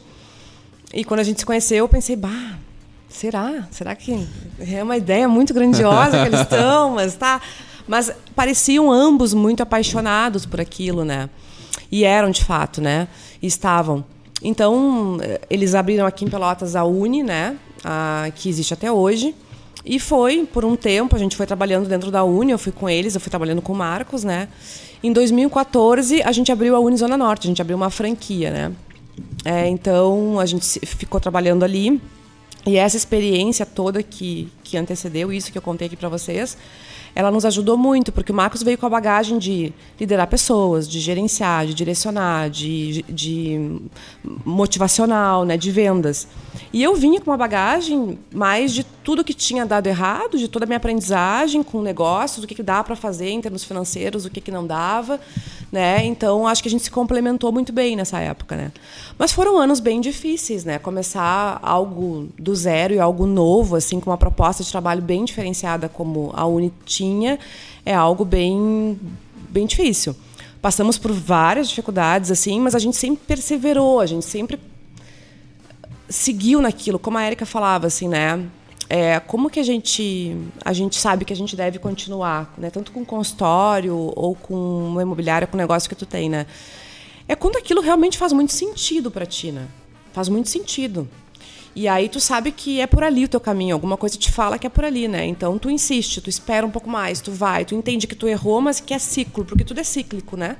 [0.93, 2.59] E quando a gente se conheceu, eu pensei, bah,
[3.13, 3.67] será?
[3.71, 4.27] Será que
[4.59, 7.41] é uma ideia muito grandiosa que eles estão, mas tá.
[7.87, 11.29] Mas pareciam ambos muito apaixonados por aquilo, né?
[11.91, 13.07] E eram de fato, né?
[13.41, 14.03] E estavam.
[14.41, 15.17] Então,
[15.49, 17.55] eles abriram aqui em Pelotas a Uni, né?
[17.83, 19.35] A, que existe até hoje.
[19.85, 22.89] E foi, por um tempo, a gente foi trabalhando dentro da Uni, eu fui com
[22.89, 24.47] eles, eu fui trabalhando com o Marcos, né?
[25.03, 28.71] Em 2014, a gente abriu a Uni Zona Norte, a gente abriu uma franquia, né?
[29.43, 32.01] É, então, a gente ficou trabalhando ali.
[32.65, 36.57] E essa experiência toda que, que antecedeu isso que eu contei aqui para vocês,
[37.15, 40.99] ela nos ajudou muito, porque o Marcos veio com a bagagem de liderar pessoas, de
[40.99, 43.79] gerenciar, de direcionar, de, de
[44.43, 46.27] motivacional, né, de vendas.
[46.71, 50.65] E eu vinha com uma bagagem mais de tudo que tinha dado errado, de toda
[50.65, 54.29] a minha aprendizagem com negócios, o que, que dá para fazer em termos financeiros, o
[54.29, 55.19] que, que não dava.
[55.71, 56.05] Né?
[56.05, 58.55] Então, acho que a gente se complementou muito bem nessa época.
[58.55, 58.71] Né?
[59.17, 60.79] Mas foram anos bem difíceis, né?
[60.79, 65.89] Começar algo do zero e algo novo, assim, com uma proposta de trabalho bem diferenciada
[65.89, 66.71] como a Uni
[67.03, 67.37] tinha,
[67.85, 68.99] é algo bem,
[69.49, 70.15] bem difícil.
[70.61, 74.59] Passamos por várias dificuldades, assim, mas a gente sempre perseverou, a gente sempre
[76.09, 78.45] seguiu naquilo, como a Érica falava, assim, né?
[78.89, 82.69] É, como que a gente a gente sabe que a gente deve continuar, né?
[82.69, 84.55] Tanto com consultório ou com
[84.89, 86.45] uma imobiliária, com o negócio que tu tem, né?
[87.27, 89.67] É quando aquilo realmente faz muito sentido para ti, né?
[90.11, 91.07] Faz muito sentido.
[91.75, 94.59] E aí tu sabe que é por ali o teu caminho, alguma coisa te fala
[94.59, 95.25] que é por ali, né?
[95.25, 98.61] Então tu insiste, tu espera um pouco mais, tu vai, tu entende que tu errou,
[98.61, 100.55] mas que é ciclo, porque tudo é cíclico, né?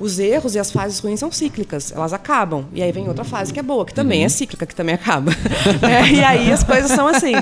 [0.00, 2.66] Os erros e as fases ruins são cíclicas, elas acabam.
[2.72, 5.32] E aí vem outra fase que é boa, que também é cíclica, que também acaba.
[5.82, 7.32] É, e aí as coisas são assim.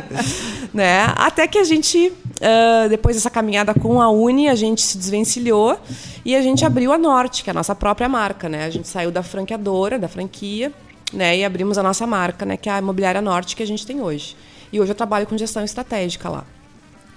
[0.73, 1.05] Né?
[1.17, 5.79] Até que a gente, ah, depois dessa caminhada com a Uni, a gente se desvencilhou
[6.25, 8.49] e a gente abriu a Norte, que é a nossa própria marca.
[8.49, 8.65] Né?
[8.65, 10.73] A gente saiu da franqueadora, da franquia,
[11.13, 11.39] né?
[11.39, 12.57] e abrimos a nossa marca, né?
[12.57, 14.37] que é a Imobiliária Norte que a gente tem hoje.
[14.73, 16.45] E hoje eu trabalho com gestão estratégica lá.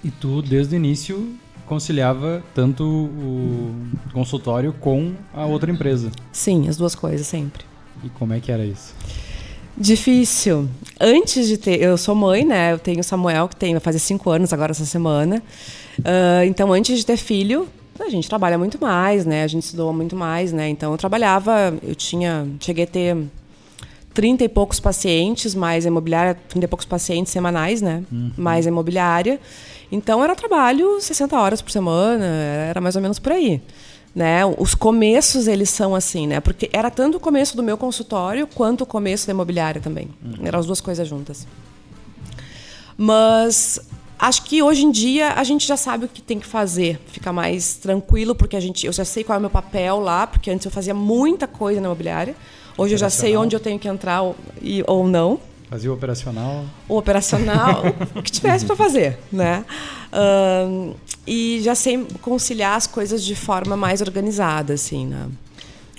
[0.02, 1.34] E tu, desde o início,
[1.66, 3.74] conciliava tanto o
[4.12, 6.10] consultório com a outra empresa.
[6.32, 7.64] Sim, as duas coisas sempre.
[8.02, 8.94] E como é que era isso?
[9.76, 10.68] Difícil.
[10.98, 11.80] Antes de ter.
[11.80, 12.72] Eu sou mãe, né?
[12.72, 15.42] Eu tenho o Samuel, que tem, vai fazer cinco anos agora essa semana.
[16.04, 19.42] Ah, então, antes de ter filho, a gente trabalha muito mais, né?
[19.42, 20.68] A gente se doa muito mais, né?
[20.68, 21.74] Então, eu trabalhava.
[21.82, 22.46] Eu tinha.
[22.60, 23.16] Cheguei a ter
[24.12, 28.02] 30 e poucos pacientes, mais a imobiliária, 30 e poucos pacientes semanais, né?
[28.36, 29.40] Mais a imobiliária.
[29.90, 33.60] Então, era trabalho 60 horas por semana, era mais ou menos por aí.
[34.14, 34.44] Né?
[34.58, 36.40] Os começos, eles são assim, né?
[36.40, 40.08] Porque era tanto o começo do meu consultório, quanto o começo da imobiliária também.
[40.42, 41.46] Eram as duas coisas juntas.
[42.96, 43.80] Mas
[44.18, 47.32] acho que hoje em dia a gente já sabe o que tem que fazer, fica
[47.32, 50.50] mais tranquilo, porque a gente, eu já sei qual é o meu papel lá, porque
[50.50, 52.34] antes eu fazia muita coisa na imobiliária.
[52.80, 55.38] Hoje eu já sei onde eu tenho que entrar ou, e- ou não
[55.68, 56.64] Fazia o operacional.
[56.88, 57.82] o operacional,
[58.16, 59.66] o que tivesse para fazer, né?
[60.10, 60.94] Ahn,
[61.26, 65.28] e já sei conciliar as coisas de forma mais organizada, assim, né?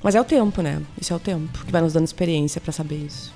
[0.02, 0.82] Mas é o tempo, né?
[1.00, 3.32] Isso é o tempo que vai nos dando experiência para saber isso.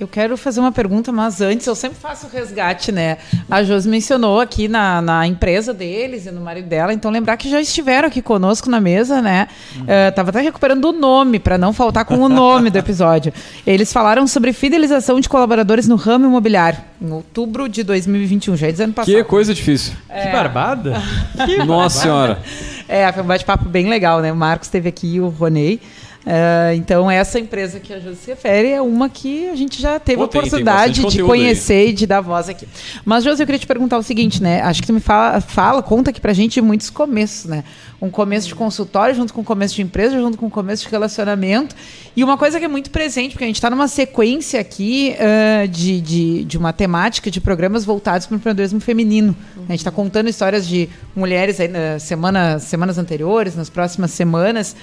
[0.00, 3.18] Eu quero fazer uma pergunta, mas antes eu sempre faço o resgate, né?
[3.50, 7.50] A Josi mencionou aqui na, na empresa deles e no marido dela, então lembrar que
[7.50, 9.48] já estiveram aqui conosco na mesa, né?
[9.74, 9.82] Uhum.
[9.82, 13.32] Uh, tava até recuperando o nome, para não faltar com o nome do episódio.
[13.66, 18.70] Eles falaram sobre fidelização de colaboradores no ramo imobiliário, em outubro de 2021, já é
[18.70, 19.12] dizendo passado.
[19.12, 19.94] Que coisa difícil.
[20.08, 20.26] É...
[20.26, 21.02] Que barbada.
[21.44, 22.38] que Nossa senhora.
[22.88, 24.32] É, foi um bate-papo bem legal, né?
[24.32, 25.80] O Marcos esteve aqui, o Ronei.
[26.28, 29.98] Uh, então, essa empresa que a Josi se refere é uma que a gente já
[29.98, 31.88] teve a oportunidade de conhecer aí.
[31.88, 32.68] e de dar voz aqui.
[33.02, 34.60] Mas, Josi, eu queria te perguntar o seguinte, né?
[34.60, 37.64] Acho que tu me fala, fala conta aqui pra gente muitos começos, né?
[37.98, 40.90] Um começo de consultório junto com um começo de empresa, junto com um começo de
[40.90, 41.74] relacionamento.
[42.14, 45.66] E uma coisa que é muito presente, porque a gente está numa sequência aqui uh,
[45.66, 49.34] de, de, de uma temática de programas voltados para o empreendedorismo feminino.
[49.56, 49.64] Uhum.
[49.66, 54.76] A gente está contando histórias de mulheres aí, uh, semana, semanas anteriores, nas próximas semanas.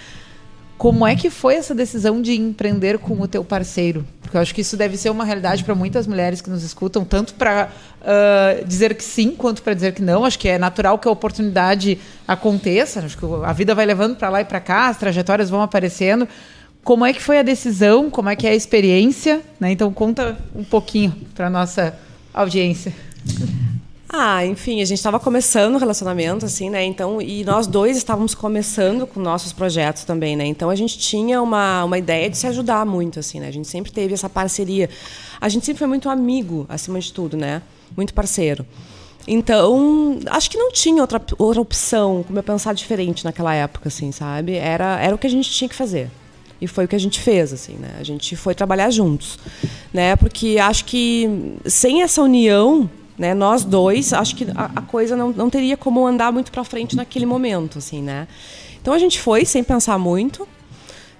[0.77, 4.05] Como é que foi essa decisão de empreender com o teu parceiro?
[4.21, 7.05] Porque eu acho que isso deve ser uma realidade para muitas mulheres que nos escutam,
[7.05, 7.69] tanto para
[8.01, 10.25] uh, dizer que sim quanto para dizer que não.
[10.25, 12.99] Acho que é natural que a oportunidade aconteça.
[12.99, 16.27] Acho que a vida vai levando para lá e para cá, as trajetórias vão aparecendo.
[16.83, 18.09] Como é que foi a decisão?
[18.09, 19.41] Como é que é a experiência?
[19.59, 19.71] Né?
[19.71, 21.97] Então conta um pouquinho para nossa
[22.33, 22.93] audiência.
[24.07, 26.83] Ah, enfim, a gente estava começando o relacionamento, assim, né?
[26.83, 30.45] Então, e nós dois estávamos começando com nossos projetos também, né?
[30.45, 33.47] Então a gente tinha uma, uma ideia de se ajudar muito, assim, né?
[33.47, 34.89] A gente sempre teve essa parceria.
[35.41, 37.61] A gente sempre foi muito amigo, acima de tudo, né?
[37.97, 38.65] Muito parceiro.
[39.27, 44.11] Então, acho que não tinha outra, outra opção, como eu pensar diferente naquela época, assim,
[44.11, 44.53] sabe?
[44.53, 46.11] Era, era o que a gente tinha que fazer.
[46.61, 47.95] E foi o que a gente fez, assim, né?
[47.99, 49.39] A gente foi trabalhar juntos,
[49.91, 50.15] né?
[50.15, 53.33] Porque acho que sem essa união né?
[53.33, 56.95] Nós dois, acho que a, a coisa não, não teria como andar muito para frente
[56.95, 58.27] naquele momento, assim, né?
[58.81, 60.47] Então a gente foi sem pensar muito,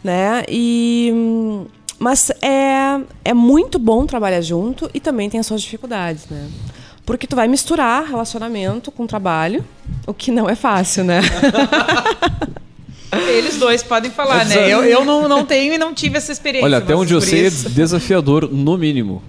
[0.04, 0.44] né?
[0.48, 1.12] E
[1.98, 6.48] mas é é muito bom trabalhar junto e também tem as suas dificuldades, né?
[7.06, 9.64] Porque tu vai misturar relacionamento com trabalho,
[10.08, 11.22] o que não é fácil, né?
[13.30, 14.68] Eles dois podem falar, né?
[14.68, 16.66] Eu, eu não, não tenho e não tive essa experiência.
[16.66, 19.24] Olha, até onde eu sei é desafiador, no mínimo.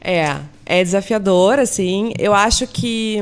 [0.00, 0.36] É,
[0.66, 2.12] é desafiador, assim.
[2.18, 3.18] Eu acho que.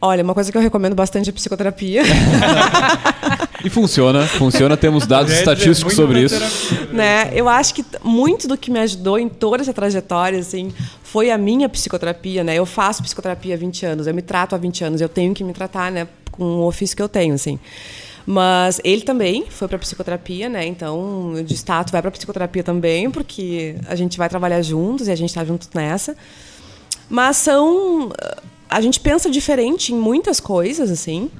[0.00, 2.02] Olha, uma coisa que eu recomendo bastante é psicoterapia.
[3.64, 6.38] e funciona, funciona, temos dados é, estatísticos sobre isso.
[6.38, 7.30] Terapia, né?
[7.32, 10.70] Eu acho que muito do que me ajudou em toda essa trajetória, assim,
[11.02, 12.54] foi a minha psicoterapia, né?
[12.54, 15.42] Eu faço psicoterapia há 20 anos, eu me trato há 20 anos, eu tenho que
[15.42, 17.58] me tratar, né, com o ofício que eu tenho, assim.
[18.26, 20.66] Mas ele também foi para psicoterapia, né?
[20.66, 25.16] Então, de status vai para psicoterapia também, porque a gente vai trabalhar juntos e a
[25.16, 26.16] gente está junto nessa.
[27.08, 28.10] Mas são
[28.68, 31.30] a gente pensa diferente em muitas coisas assim.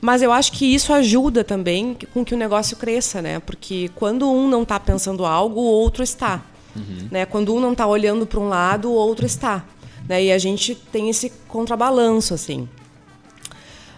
[0.00, 3.38] Mas eu acho que isso ajuda também com que o negócio cresça, né?
[3.38, 6.42] Porque quando um não está pensando algo, o outro está.
[6.74, 7.08] Uhum.
[7.10, 7.26] Né?
[7.26, 9.64] Quando um não está olhando para um lado, o outro está.
[10.08, 10.24] Né?
[10.24, 12.68] E a gente tem esse contrabalanço, assim.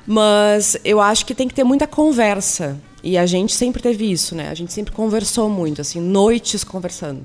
[0.07, 2.79] Mas eu acho que tem que ter muita conversa.
[3.03, 4.49] E a gente sempre teve isso, né?
[4.49, 7.25] A gente sempre conversou muito, assim, noites conversando.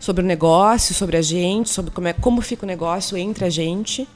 [0.00, 3.50] Sobre o negócio, sobre a gente, sobre como, é, como fica o negócio entre a
[3.50, 4.08] gente,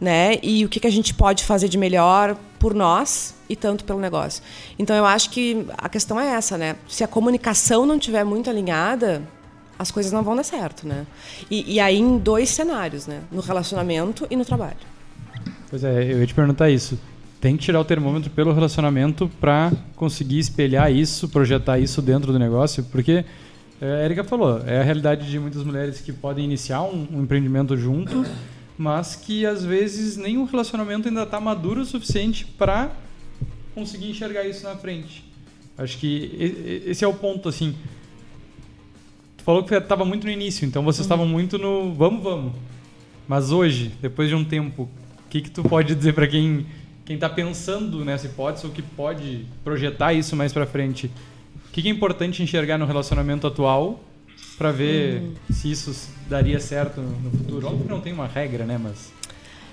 [0.00, 0.38] né?
[0.42, 3.98] E o que, que a gente pode fazer de melhor por nós e tanto pelo
[3.98, 4.42] negócio.
[4.78, 6.76] Então eu acho que a questão é essa, né?
[6.88, 9.22] Se a comunicação não tiver muito alinhada,
[9.76, 11.04] as coisas não vão dar certo, né?
[11.50, 13.22] E, e aí em dois cenários, né?
[13.30, 14.76] No relacionamento e no trabalho.
[15.68, 16.98] Pois é, eu ia te perguntar isso
[17.40, 22.38] tem que tirar o termômetro pelo relacionamento para conseguir espelhar isso, projetar isso dentro do
[22.38, 23.24] negócio, porque
[23.80, 27.22] é, a Erika falou, é a realidade de muitas mulheres que podem iniciar um, um
[27.22, 28.24] empreendimento junto,
[28.76, 32.90] mas que às vezes nem o relacionamento ainda está maduro o suficiente para
[33.74, 35.24] conseguir enxergar isso na frente.
[35.76, 37.72] Acho que esse é o ponto, assim.
[39.36, 41.30] Tu falou que estava muito no início, então vocês estavam uhum.
[41.30, 42.52] muito no vamos, vamos.
[43.28, 46.66] Mas hoje, depois de um tempo, o que, que tu pode dizer para quem
[47.08, 51.80] quem está pensando nessa hipótese ou que pode projetar isso mais para frente, o que,
[51.80, 54.04] que, é importante enxergar no relacionamento atual
[54.58, 55.34] para ver hum.
[55.50, 57.66] se isso daria certo no futuro?
[57.66, 58.76] Óbvio que não tem uma regra, né?
[58.76, 59.10] Mas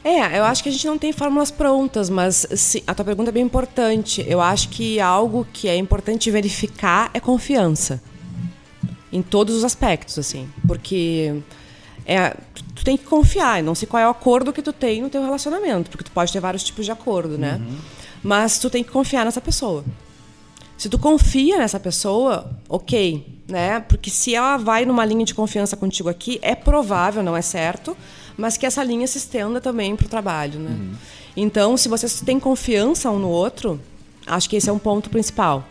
[0.02, 2.48] é, eu acho que a gente não tem fórmulas prontas, mas
[2.88, 4.24] a tua pergunta é bem importante.
[4.26, 8.02] Eu acho que algo que é importante verificar é confiança.
[9.12, 10.48] Em todos os aspectos, assim.
[10.65, 11.41] Porque
[12.06, 12.36] é,
[12.76, 15.24] tu tem que confiar, não sei qual é o acordo que tu tem no teu
[15.24, 17.60] relacionamento, porque tu pode ter vários tipos de acordo, né?
[17.60, 17.78] Uhum.
[18.24, 19.84] Mas tu tem que confiar nessa pessoa.
[20.78, 23.80] Se tu confia nessa pessoa, ok, né?
[23.80, 27.96] Porque se ela vai numa linha de confiança contigo aqui, é provável, não é certo,
[28.38, 30.72] mas que essa linha se estenda também para o trabalho, né?
[30.72, 30.94] Uhum.
[31.38, 33.80] Então, se vocês têm confiança um no outro,
[34.28, 35.65] acho que esse é um ponto principal.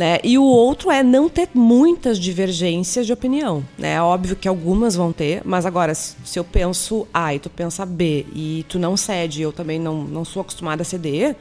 [0.00, 0.18] Né?
[0.24, 3.62] E o outro é não ter muitas divergências de opinião.
[3.76, 3.96] Né?
[3.96, 7.84] É óbvio que algumas vão ter, mas agora, se eu penso A e tu pensa
[7.84, 11.36] B e tu não cede, eu também não, não sou acostumada a ceder,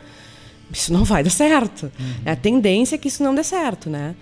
[0.74, 1.84] isso não vai dar certo.
[1.84, 2.16] Uhum.
[2.26, 4.14] É a tendência é que isso não dê certo, né?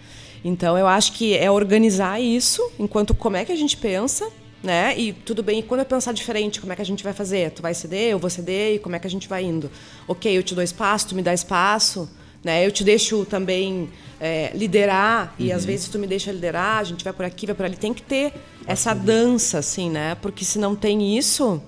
[0.46, 4.30] Então eu acho que é organizar isso enquanto como é que a gente pensa,
[4.62, 4.96] né?
[4.96, 7.50] E tudo bem, e quando eu pensar diferente, como é que a gente vai fazer?
[7.54, 9.72] Tu vai ceder, eu vou ceder, e como é que a gente vai indo?
[10.08, 12.08] Ok, eu te dou espaço, tu me dá espaço,
[12.44, 12.66] né?
[12.66, 15.46] Eu te deixo também é, liderar, uhum.
[15.46, 15.68] e às uhum.
[15.68, 17.76] vezes tu me deixa liderar, a gente vai por aqui, vai por ali.
[17.76, 18.34] Tem que ter
[18.66, 20.16] essa dança, assim, né?
[20.16, 21.62] Porque se não tem isso,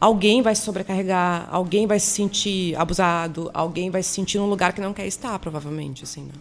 [0.00, 4.72] alguém vai se sobrecarregar, alguém vai se sentir abusado, alguém vai se sentir num lugar
[4.72, 6.32] que não quer estar, provavelmente, assim, né?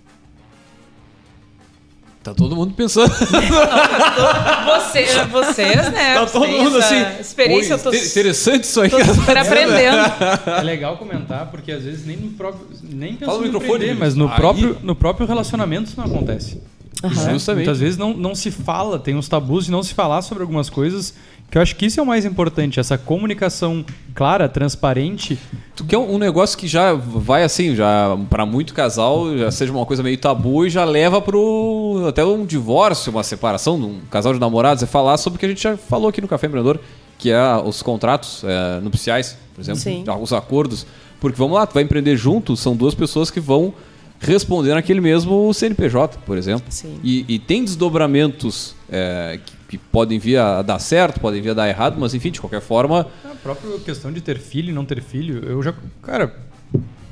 [2.23, 3.09] Tá todo mundo pensando.
[3.09, 6.13] Você, vocês, né?
[6.13, 7.19] Tá todo mundo assim.
[7.19, 8.91] Experiência, eu tô, interessante isso aí.
[8.91, 9.97] Tô super aprendendo.
[10.45, 12.67] É legal comentar, porque às vezes nem no próprio.
[12.83, 16.61] Nem Fala no microfone, mas no próprio, no próprio relacionamento isso não acontece.
[17.03, 17.09] Uhum.
[17.09, 17.65] Justamente.
[17.65, 20.69] Muitas vezes não, não se fala, tem uns tabus de não se falar sobre algumas
[20.69, 21.15] coisas
[21.51, 23.83] que eu acho que isso é o mais importante, essa comunicação
[24.15, 25.37] clara, transparente.
[25.75, 29.85] Tu quer um negócio que já vai assim, já para muito casal, já seja uma
[29.85, 34.33] coisa meio tabu e já leva pro até um divórcio, uma separação de um casal
[34.33, 36.79] de namorados, é falar sobre o que a gente já falou aqui no Café Empreendedor,
[37.17, 40.05] que é os contratos é, nupciais, por exemplo, Sim.
[40.21, 40.85] os acordos.
[41.19, 43.73] Porque vamos lá, tu vai empreender junto, são duas pessoas que vão
[44.21, 46.63] responder naquele mesmo CNPJ, por exemplo.
[47.03, 51.53] E, e, tem desdobramentos é, que, que, podem vir a dar certo, podem vir a
[51.53, 53.07] dar errado, mas enfim, de qualquer forma.
[53.23, 55.73] A própria questão de ter filho e não ter filho, eu já.
[56.01, 56.35] Cara,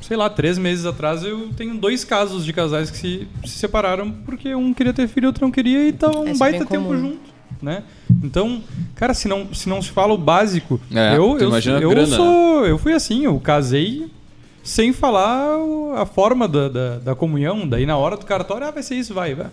[0.01, 4.11] sei lá, três meses atrás eu tenho dois casos de casais que se, se separaram
[4.11, 6.95] porque um queria ter filho e outro não queria e tava um é baita tempo
[6.97, 7.39] junto.
[7.61, 7.83] Né?
[8.23, 8.63] Então,
[8.95, 12.65] cara, se não se, não se fala o básico, é, eu, eu, eu, eu sou.
[12.65, 14.09] Eu fui assim, eu casei
[14.63, 15.57] sem falar
[15.95, 17.67] a forma da, da, da, comunhão.
[17.67, 19.47] Daí na hora do cartório, ah, vai ser isso, vai, vai.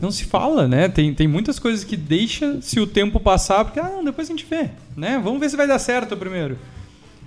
[0.00, 0.88] Não se fala, né?
[0.88, 4.30] Tem, tem muitas coisas que deixa se o tempo passar, porque, ah, não, depois a
[4.30, 5.20] gente vê, né?
[5.22, 6.58] Vamos ver se vai dar certo primeiro.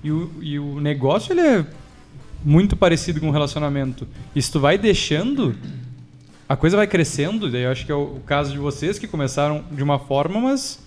[0.04, 1.66] E o, e o negócio, ele é
[2.44, 4.08] muito parecido com o relacionamento.
[4.36, 5.56] E se tu vai deixando,
[6.48, 7.50] a coisa vai crescendo.
[7.50, 10.40] Daí eu acho que é o, o caso de vocês que começaram de uma forma,
[10.40, 10.80] mas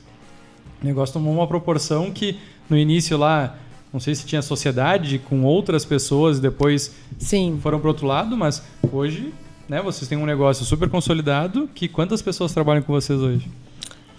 [0.82, 3.56] o negócio tomou uma proporção que no início lá
[3.92, 7.59] não sei se tinha sociedade com outras pessoas e depois Sim.
[7.62, 9.32] foram para outro lado, mas hoje,
[9.68, 11.68] né, vocês têm um negócio super consolidado.
[11.74, 13.48] Que quantas pessoas trabalham com vocês hoje?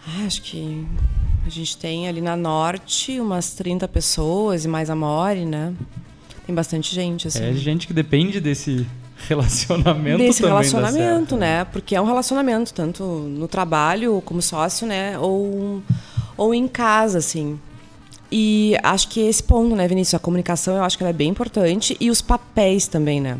[0.08, 0.86] Ah, acho que
[1.46, 5.74] a gente tem ali na norte umas 30 pessoas e mais a More, né?
[6.46, 7.44] Tem bastante gente assim.
[7.44, 8.86] É gente que depende desse
[9.28, 11.66] relacionamento desse também relacionamento, né?
[11.66, 15.82] Porque é um relacionamento tanto no trabalho como sócio, né, ou
[16.38, 17.60] ou em casa assim.
[18.32, 21.30] E acho que esse ponto, né, Vinícius, a comunicação, eu acho que ela é bem
[21.30, 23.38] importante e os papéis também, né?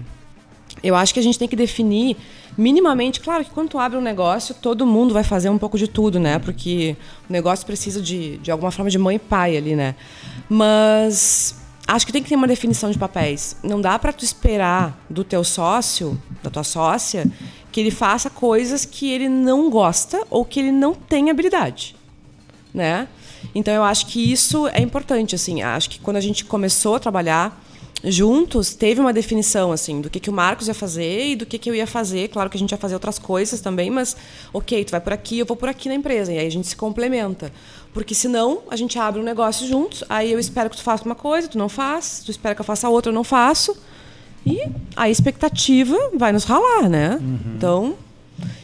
[0.84, 2.18] Eu acho que a gente tem que definir
[2.58, 5.88] minimamente, claro que quando tu abre um negócio, todo mundo vai fazer um pouco de
[5.88, 6.40] tudo, né?
[6.40, 6.96] Porque
[7.30, 9.96] o negócio precisa de, de alguma forma de mãe e pai ali, né?
[10.50, 11.56] Mas
[11.88, 13.56] acho que tem que ter uma definição de papéis.
[13.64, 17.30] Não dá para tu esperar do teu sócio, da tua sócia,
[17.72, 21.96] que ele faça coisas que ele não gosta ou que ele não tem habilidade,
[22.74, 23.08] né?
[23.54, 25.62] Então eu acho que isso é importante, assim.
[25.62, 27.64] Acho que quando a gente começou a trabalhar
[28.04, 31.58] juntos, teve uma definição assim do que, que o Marcos ia fazer e do que,
[31.58, 32.28] que eu ia fazer.
[32.30, 34.16] Claro que a gente ia fazer outras coisas também, mas
[34.54, 36.32] ok, tu vai por aqui, eu vou por aqui na empresa.
[36.32, 37.52] E aí a gente se complementa.
[37.94, 41.16] Porque senão a gente abre um negócio juntos, aí eu espero que tu faça uma
[41.16, 43.76] coisa, tu não faz, tu espera que eu faça outra, eu não faço.
[44.46, 44.62] E
[44.96, 47.18] a expectativa vai nos ralar, né?
[47.20, 47.40] Uhum.
[47.56, 47.96] Então,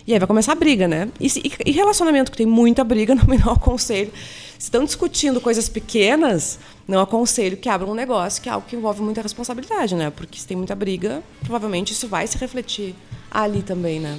[0.06, 1.10] e aí vai começar a briga, né?
[1.20, 1.28] E,
[1.66, 5.68] e relacionamento que tem muita briga, não me dá o conselho se estão discutindo coisas
[5.68, 10.10] pequenas, não aconselho que abram um negócio, que é algo que envolve muita responsabilidade, né?
[10.10, 12.96] Porque se tem muita briga, provavelmente isso vai se refletir
[13.30, 14.18] ali também, né?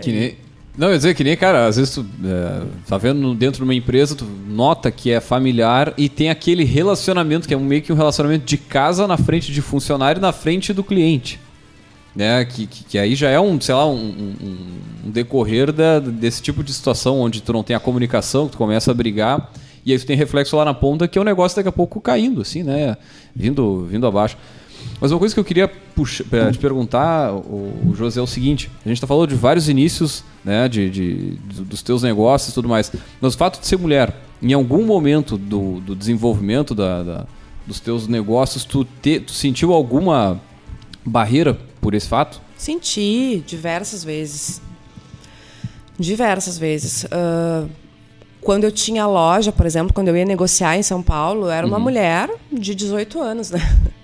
[0.00, 0.36] Que nem,
[0.78, 3.64] não, eu ia dizer que nem, cara, às vezes tu é, tá vendo dentro de
[3.64, 7.92] uma empresa, tu nota que é familiar e tem aquele relacionamento que é meio que
[7.92, 11.40] um relacionamento de casa na frente de funcionário na frente do cliente.
[12.14, 12.44] Né?
[12.44, 16.40] Que, que, que aí já é um, sei lá, um, um, um decorrer da, desse
[16.40, 19.50] tipo de situação onde tu não tem a comunicação, que tu começa a brigar
[19.84, 22.00] e aí tem reflexo lá na ponta que é o um negócio daqui a pouco
[22.00, 22.96] caindo, assim, né?
[23.34, 24.36] Vindo, vindo abaixo.
[25.00, 28.88] Mas uma coisa que eu queria puxar, te perguntar, o José, é o seguinte: a
[28.88, 32.90] gente está falando de vários inícios né, de, de, dos teus negócios e tudo mais.
[33.20, 37.26] Mas o fato de ser mulher, em algum momento do, do desenvolvimento da, da,
[37.66, 40.40] dos teus negócios, tu, te, tu sentiu alguma
[41.04, 42.40] barreira por esse fato?
[42.56, 44.62] Senti diversas vezes.
[45.98, 47.04] Diversas vezes.
[47.04, 47.68] Uh,
[48.42, 51.78] Quando eu tinha loja, por exemplo, quando eu ia negociar em São Paulo, era uma
[51.78, 53.60] mulher de 18 anos, né?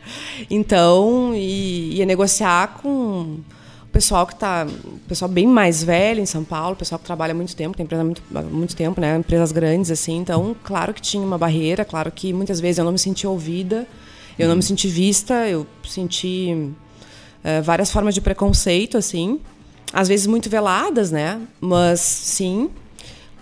[0.48, 3.40] Então, e, ia negociar com
[3.82, 4.66] o pessoal que está,
[5.06, 8.22] pessoal bem mais velho em São Paulo, pessoal que trabalha muito tempo, tem empresa muito,
[8.50, 9.16] muito tempo, né?
[9.16, 10.16] Empresas grandes assim.
[10.16, 13.86] Então, claro que tinha uma barreira, claro que muitas vezes eu não me senti ouvida,
[14.38, 16.70] eu não me senti vista, eu senti
[17.42, 19.40] eh, várias formas de preconceito assim,
[19.92, 21.40] às vezes muito veladas, né?
[21.60, 22.70] Mas sim,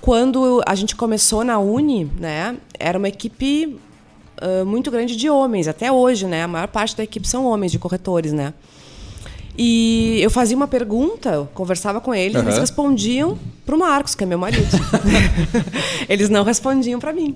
[0.06, 3.76] quando a gente começou na Uni, né, era uma equipe
[4.40, 6.44] uh, muito grande de homens, até hoje, né?
[6.44, 8.54] A maior parte da equipe são homens de corretores, né?
[9.58, 12.42] E eu fazia uma pergunta, conversava com eles, Uhum.
[12.42, 14.68] eles respondiam para o Marcos, que é meu marido.
[16.08, 17.34] eles não respondiam para mim.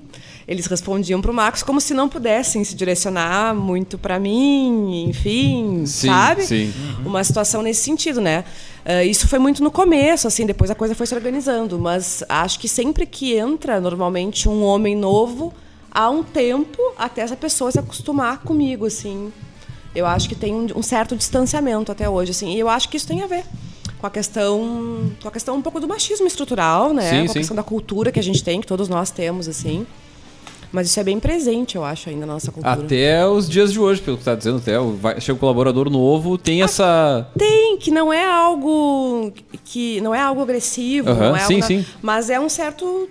[0.51, 5.87] Eles respondiam para o Marcos como se não pudessem se direcionar muito para mim, enfim,
[5.87, 6.43] Sim, sabe?
[6.43, 6.75] sim.
[7.07, 8.45] Uma situação nesse sentido, né?
[8.85, 11.79] Ah, isso foi muito no começo, assim, depois a coisa foi se organizando.
[11.79, 15.55] Mas acho que sempre que entra, normalmente, um homem novo,
[15.89, 19.33] há um tempo até essa pessoa se acostumar comigo, assim.
[19.95, 22.57] Eu acho que tem um, um certo distanciamento até hoje, assim.
[22.57, 23.45] E eu acho que isso tem a ver
[24.01, 27.09] com a questão, com a questão um pouco do machismo estrutural, né?
[27.09, 27.39] Sim, com a sim.
[27.39, 29.87] questão da cultura que a gente tem, que todos nós temos, assim.
[30.73, 32.73] Mas isso é bem presente, eu acho, ainda na nossa cultura.
[32.75, 35.91] Até os dias de hoje, pelo que tá dizendo, até o- vai, chega um colaborador
[35.91, 37.29] novo, tem essa.
[37.37, 39.33] Tem, que não é algo
[39.65, 41.85] que não é algo agressivo, não é sim, algo sim.
[42.01, 43.09] mas é um certo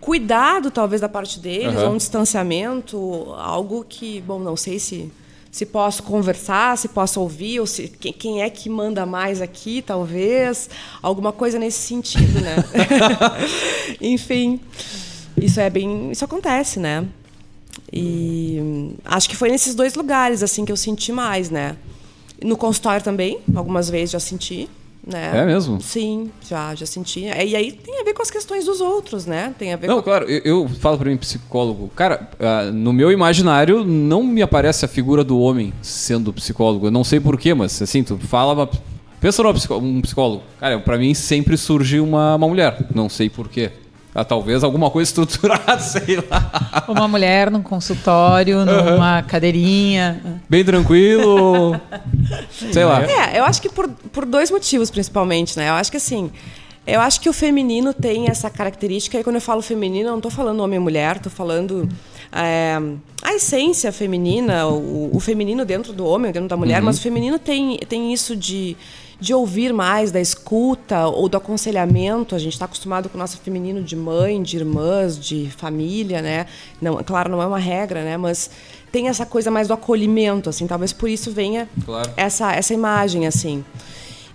[0.00, 2.96] cuidado talvez da parte deles, um distanciamento,
[3.36, 5.10] algo que, bom, não sei se
[5.50, 9.82] se posso conversar, se posso ouvir, ou se quem, quem é que manda mais aqui,
[9.82, 10.70] talvez,
[11.02, 12.56] alguma coisa nesse sentido, né?
[14.00, 14.58] Enfim,
[15.36, 17.04] isso é bem, isso acontece, né?
[17.92, 21.76] E acho que foi nesses dois lugares assim que eu senti mais, né?
[22.42, 24.68] No consultório também, algumas vezes já senti,
[25.06, 25.30] né?
[25.34, 25.80] É mesmo?
[25.80, 27.20] Sim, já, já senti.
[27.24, 29.54] E aí tem a ver com as questões dos outros, né?
[29.58, 32.92] Tem a ver Não, com claro, eu, eu falo pra mim, psicólogo, cara, ah, no
[32.92, 36.86] meu imaginário não me aparece a figura do homem sendo psicólogo.
[36.86, 38.52] Eu não sei porquê, mas assim, tu fala.
[38.54, 38.68] Uma,
[39.20, 40.42] pensa numa psicó- um psicólogo.
[40.58, 42.86] Cara, pra mim sempre surge uma, uma mulher.
[42.94, 43.70] Não sei porquê.
[44.14, 46.84] Ah, talvez alguma coisa estruturada, sei lá.
[46.86, 50.20] Uma mulher num consultório, numa cadeirinha.
[50.48, 51.80] Bem tranquilo.
[52.70, 53.02] sei lá.
[53.04, 55.70] É, eu acho que por, por dois motivos, principalmente, né?
[55.70, 56.30] Eu acho que assim.
[56.84, 60.18] Eu acho que o feminino tem essa característica, e quando eu falo feminino, eu não
[60.18, 61.88] estou falando homem e mulher, estou falando
[62.32, 62.76] é,
[63.22, 67.38] a essência feminina, o, o feminino dentro do homem, dentro da mulher, mas o feminino
[67.38, 68.76] tem, tem isso de,
[69.22, 72.34] de ouvir mais, da escuta ou do aconselhamento.
[72.34, 76.46] A gente está acostumado com o nosso feminino de mãe, de irmãs, de família, né?
[76.80, 78.16] Não, claro, não é uma regra, né?
[78.16, 78.50] Mas
[78.90, 80.66] tem essa coisa mais do acolhimento, assim.
[80.66, 82.10] Talvez por isso venha Claro.
[82.16, 83.64] essa, essa imagem, assim.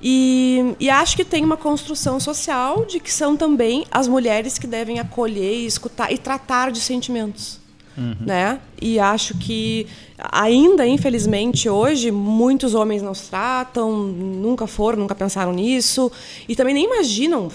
[0.01, 4.67] E, e acho que tem uma construção social de que são também as mulheres que
[4.67, 7.59] devem acolher escutar e tratar de sentimentos.
[7.97, 8.59] Né?
[8.79, 9.87] E acho que
[10.19, 16.11] ainda, infelizmente, hoje, muitos homens não se tratam, nunca foram, nunca pensaram nisso,
[16.47, 17.49] e também nem imaginam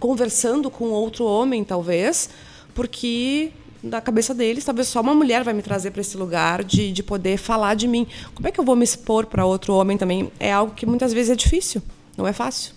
[0.00, 2.30] conversando com outro homem, talvez,
[2.74, 6.90] porque da cabeça deles, talvez só uma mulher vai me trazer para esse lugar de,
[6.90, 8.06] de poder falar de mim.
[8.34, 10.32] Como é que eu vou me expor para outro homem também?
[10.40, 11.82] É algo que muitas vezes é difícil,
[12.16, 12.72] não é fácil.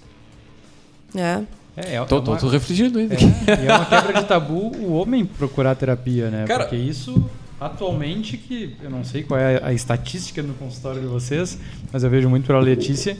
[1.15, 1.41] É.
[1.77, 3.13] É, é, Tô, é tô, uma- tô refletindo ainda.
[3.15, 6.45] É, e é uma quebra de tabu o homem procurar terapia, né?
[6.47, 7.29] Cara- Porque isso,
[7.61, 11.59] atualmente, que eu não sei qual é a, a estatística no consultório de vocês,
[11.93, 13.15] mas eu vejo muito pela Letícia,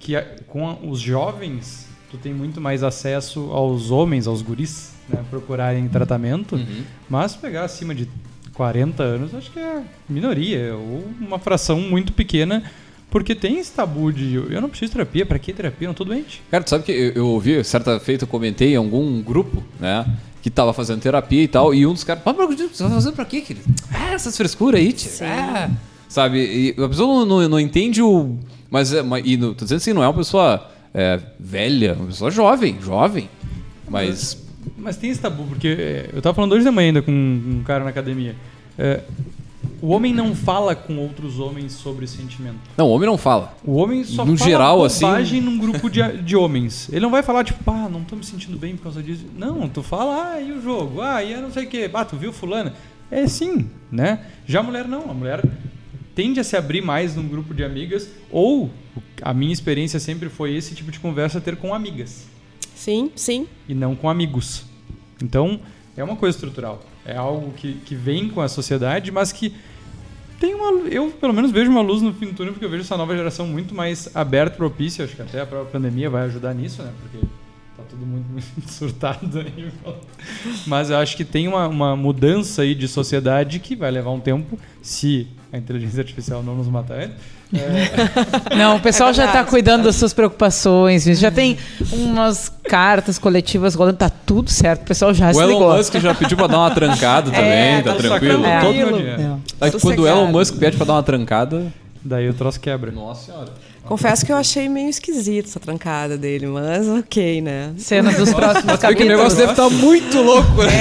[0.00, 4.92] que a- com a- os jovens, tu tem muito mais acesso aos homens, aos guris,
[5.08, 5.22] né?
[5.28, 6.82] Procurarem tratamento, Uhum.
[7.10, 8.08] mas pegar acima de
[8.54, 12.62] 40 anos, acho que é minoria, ou uma fração muito pequena,
[13.10, 15.86] porque tem esse tabu de eu não preciso de terapia, pra que terapia?
[15.86, 16.42] Eu não tô doente.
[16.50, 20.06] Cara, tu sabe que eu, eu ouvi, certa feita, eu comentei em algum grupo, né?
[20.42, 23.24] Que tava fazendo terapia e tal, e um dos caras, mas você tá fazendo pra
[23.24, 23.66] quê, querido?
[23.92, 25.10] Ah, essas frescuras aí, tia.
[25.22, 25.70] Ah.
[26.08, 26.38] Sabe?
[26.38, 28.36] E a pessoa não, não, não entende o.
[28.70, 32.06] Mas, é, mas e no, tô dizendo assim, não é uma pessoa é, velha, uma
[32.06, 33.28] pessoa jovem, jovem.
[33.88, 34.46] Mas.
[34.76, 37.62] Mas tem esse tabu, porque é, eu tava falando hoje de manhã ainda com um
[37.64, 38.36] cara na academia.
[38.78, 39.00] É,
[39.80, 42.58] o homem não fala com outros homens sobre sentimento.
[42.76, 43.56] Não, o homem não fala.
[43.64, 46.88] O homem só No fala geral, assim- bobagem num grupo de, de homens.
[46.90, 49.24] Ele não vai falar, tipo, pá, não tô me sentindo bem por causa disso.
[49.36, 51.00] Não, tu fala, ah, e o jogo?
[51.00, 51.88] Ah, e eu não sei o quê.
[51.94, 52.72] Ah, tu viu fulano?
[53.10, 54.26] É sim, né?
[54.46, 55.10] Já a mulher não.
[55.10, 55.42] A mulher
[56.14, 58.70] tende a se abrir mais num grupo de amigas, ou
[59.22, 62.26] a minha experiência sempre foi esse tipo de conversa ter com amigas
[62.74, 63.46] Sim, sim.
[63.68, 64.64] e não com amigos.
[65.22, 65.60] Então,
[66.00, 66.80] é uma coisa estrutural.
[67.04, 69.54] É algo que, que vem com a sociedade, mas que
[70.38, 70.88] tem uma.
[70.88, 73.16] Eu, pelo menos, vejo uma luz no fim do túnel, porque eu vejo essa nova
[73.16, 75.04] geração muito mais aberta, propícia.
[75.04, 76.92] Acho que até a própria pandemia vai ajudar nisso, né?
[77.00, 77.26] Porque
[77.76, 79.72] tá todo muito, muito surtado aí.
[80.66, 84.20] Mas eu acho que tem uma, uma mudança aí de sociedade que vai levar um
[84.20, 87.37] tempo, se a inteligência artificial não nos matar antes.
[87.54, 91.56] É, Não, o pessoal É já está cuidando das suas preocupações, já tem
[91.92, 95.76] umas cartas coletivas rolando, tá tudo certo, o pessoal já O se Elon ligou.
[95.76, 98.42] Musk já pediu pra dar uma trancada também, É, tá tá tranquilo.
[98.42, 98.60] sacando É.
[98.60, 98.98] todo meu Tranquilo.
[99.14, 99.22] dinheiro.
[99.60, 99.64] É.
[99.66, 100.06] Aí, quando o.
[100.06, 101.66] Elon Musk pede pra dar uma trancada.
[102.04, 102.90] Daí o troço quebra.
[102.92, 103.48] Nossa senhora.
[103.84, 107.70] Confesso que eu achei meio esquisito essa trancada dele, mas ok, né?
[107.78, 109.08] Cenas dos próximos Mas que o capítulos.
[109.08, 110.72] negócio deve estar muito louco, né?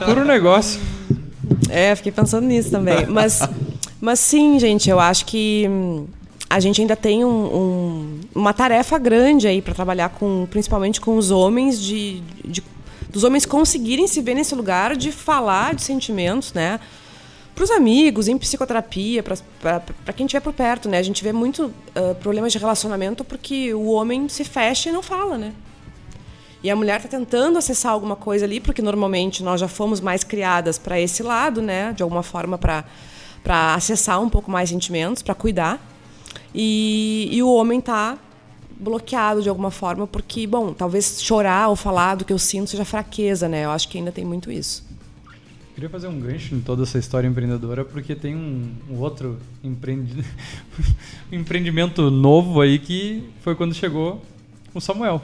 [0.00, 0.80] É, Puro negócio.
[1.70, 3.06] É, fiquei pensando nisso também.
[3.06, 3.40] Mas,
[4.02, 6.06] mas sim, gente, eu acho que hum,
[6.50, 11.16] a gente ainda tem um- um- uma tarefa grande aí para trabalhar com, principalmente com
[11.16, 12.62] os homens, de, de-
[13.08, 16.80] dos homens conseguirem se ver nesse lugar de falar de sentimentos, né?
[17.54, 20.98] Para os amigos, em psicoterapia, para quem estiver por perto, né?
[20.98, 25.02] A gente vê muito ah, problemas de relacionamento porque o homem se fecha e não
[25.02, 25.52] fala, né?
[26.62, 30.24] E a mulher está tentando acessar alguma coisa ali, porque normalmente nós já fomos mais
[30.24, 31.92] criadas para esse lado, né?
[31.94, 32.84] De alguma forma para
[33.42, 35.80] para acessar um pouco mais sentimentos, para cuidar.
[36.54, 38.16] E, e o homem está
[38.78, 42.84] bloqueado de alguma forma, porque, bom, talvez chorar ou falar do que eu sinto seja
[42.84, 43.64] fraqueza, né?
[43.64, 44.84] Eu acho que ainda tem muito isso.
[45.74, 50.22] Queria fazer um gancho em toda essa história empreendedora, porque tem um, um outro empreendi-
[51.32, 54.20] um empreendimento novo aí que foi quando chegou
[54.74, 55.22] o Samuel.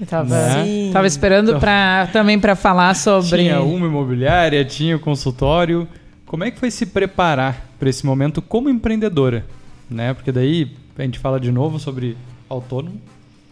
[0.00, 0.90] Eu tava, Né?
[0.92, 3.28] Tava esperando Então- pra, também para falar sobre.
[3.42, 5.86] Tinha uma imobiliária, tinha o consultório.
[6.32, 9.44] Como é que foi se preparar para esse momento como empreendedora?
[9.90, 10.14] Né?
[10.14, 12.16] Porque daí a gente fala de novo sobre
[12.48, 12.98] autônomo,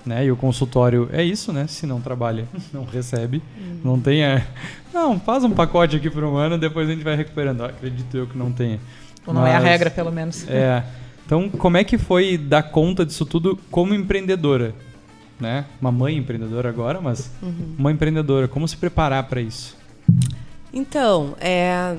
[0.06, 0.24] né?
[0.24, 1.66] E o consultório é isso, né?
[1.66, 3.42] Se não trabalha, não recebe,
[3.84, 4.46] não tenha.
[4.94, 7.60] Não, faz um pacote aqui por um ano, depois a gente vai recuperando.
[7.64, 8.80] Ah, acredito eu que não tenha.
[9.26, 10.48] Ou não é a Mas- regra, pelo menos.
[10.48, 10.82] É.
[11.26, 14.74] Então, como é que foi dar conta disso tudo como empreendedora?
[15.38, 15.66] Né?
[15.78, 17.30] Uma mãe empreendedora agora, mas
[17.78, 19.76] uma empreendedora, como se preparar para isso?
[20.72, 21.96] Então, é,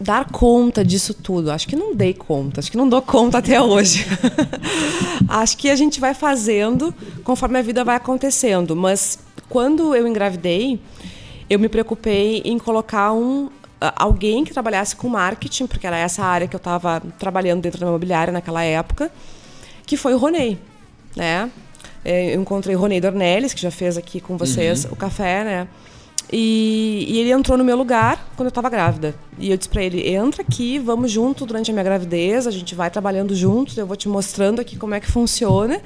[0.00, 1.50] dar conta disso tudo.
[1.50, 4.06] Acho que não dei conta, acho que não dou conta até hoje.
[5.28, 8.74] acho que a gente vai fazendo conforme a vida vai acontecendo.
[8.76, 9.18] Mas
[9.48, 10.80] quando eu engravidei,
[11.48, 13.48] eu me preocupei em colocar um
[13.96, 17.86] alguém que trabalhasse com marketing, porque era essa área que eu estava trabalhando dentro da
[17.86, 19.10] imobiliária naquela época,
[19.84, 20.58] que foi o Ronei,
[21.16, 21.50] né?
[22.04, 25.68] É, Eu encontrei o Ronei Dornelles, que já fez aqui com vocês o café, né?
[26.32, 29.14] E, e ele entrou no meu lugar quando eu estava grávida.
[29.38, 32.74] E eu disse para ele: entra aqui, vamos junto durante a minha gravidez, a gente
[32.74, 35.80] vai trabalhando juntos, eu vou te mostrando aqui como é que funciona.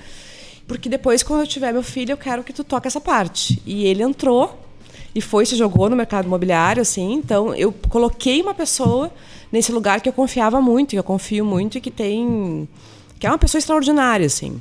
[0.68, 3.61] Porque depois, quando eu tiver meu filho, eu quero que tu toque essa parte.
[3.66, 4.59] E ele entrou
[5.14, 7.14] e foi, se jogou no mercado imobiliário, assim.
[7.14, 9.11] Então, eu coloquei uma pessoa
[9.51, 12.68] nesse lugar que eu confiava muito, que eu confio muito e que tem.
[13.18, 14.61] que é uma pessoa extraordinária, assim.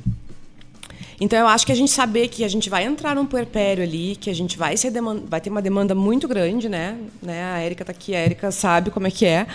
[1.20, 4.16] Então eu acho que a gente saber que a gente vai entrar num puerpério ali,
[4.16, 6.96] que a gente vai ser deman- vai ter uma demanda muito grande, né?
[7.22, 7.42] né?
[7.54, 9.46] A Érica tá aqui, a Érica sabe como é que é,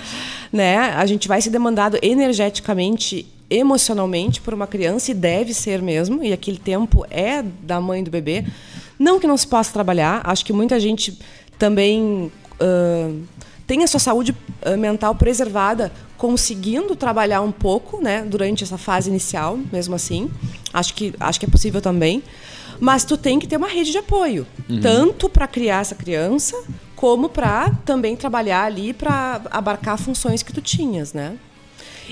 [0.52, 0.78] né?
[0.78, 6.34] A gente vai ser demandado energeticamente, emocionalmente por uma criança e deve ser mesmo, e
[6.34, 8.44] aquele tempo é da mãe do bebê.
[8.98, 11.20] Não que não se possa trabalhar, acho que muita gente
[11.60, 13.22] também ãh,
[13.68, 14.36] tem a sua saúde
[14.78, 15.92] mental preservada
[16.22, 20.30] conseguindo trabalhar um pouco, né, durante essa fase inicial, mesmo assim.
[20.72, 22.22] Acho que acho que é possível também.
[22.80, 24.46] Mas tu tem que ter uma rede de apoio,
[24.84, 26.56] tanto para criar essa criança,
[26.96, 31.38] como para também trabalhar ali para abarcar funções que tu tinhas, né?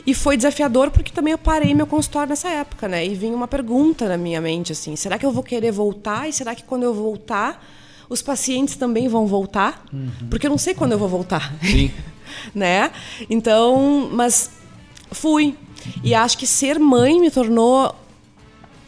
[0.08, 3.06] E foi desafiador porque também eu parei meu consultório nessa época, né?
[3.06, 6.28] E vinha uma pergunta na minha mente assim: será que eu vou querer voltar?
[6.28, 7.64] E será que quando eu voltar,
[8.10, 9.86] os pacientes também vão voltar?
[10.32, 11.54] Porque eu não sei quando eu vou voltar.
[11.62, 11.92] Sim.
[12.54, 12.92] né?
[13.30, 14.52] Então, mas
[15.12, 15.56] fui.
[16.04, 17.96] E acho que ser mãe me tornou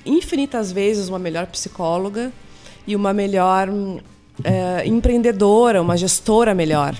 [0.05, 2.31] infinitas vezes uma melhor psicóloga
[2.87, 3.69] e uma melhor
[4.43, 6.95] eh, empreendedora, uma gestora melhor.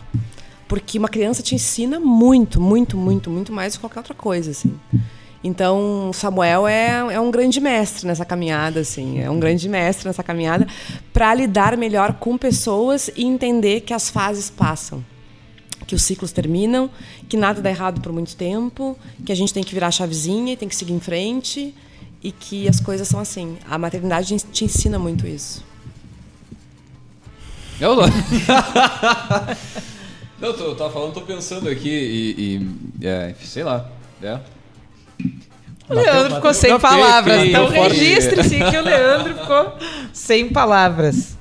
[0.67, 4.51] Porque uma criança te ensina muito, muito, muito, muito mais do que qualquer outra coisa,
[4.51, 4.73] assim.
[5.43, 10.23] Então, Samuel é, é um grande mestre nessa caminhada, assim, é um grande mestre nessa
[10.23, 10.67] caminhada
[11.11, 15.03] para lidar melhor com pessoas e entender que as fases passam
[15.87, 16.89] que os ciclos terminam,
[17.27, 20.53] que nada dá errado por muito tempo, que a gente tem que virar a chavezinha
[20.53, 21.73] e tem que seguir em frente
[22.23, 23.57] e que as coisas são assim.
[23.67, 25.63] A maternidade te ensina muito isso.
[27.79, 28.03] Eu não.
[30.39, 32.57] não, eu tô, eu tava falando, tô pensando aqui e.
[33.01, 33.89] e é, sei lá.
[34.21, 34.39] É.
[35.89, 37.43] O Leandro ficou sem Não, feio, palavras.
[37.43, 39.73] então registre-se que o Leandro ficou
[40.13, 41.35] sem palavras.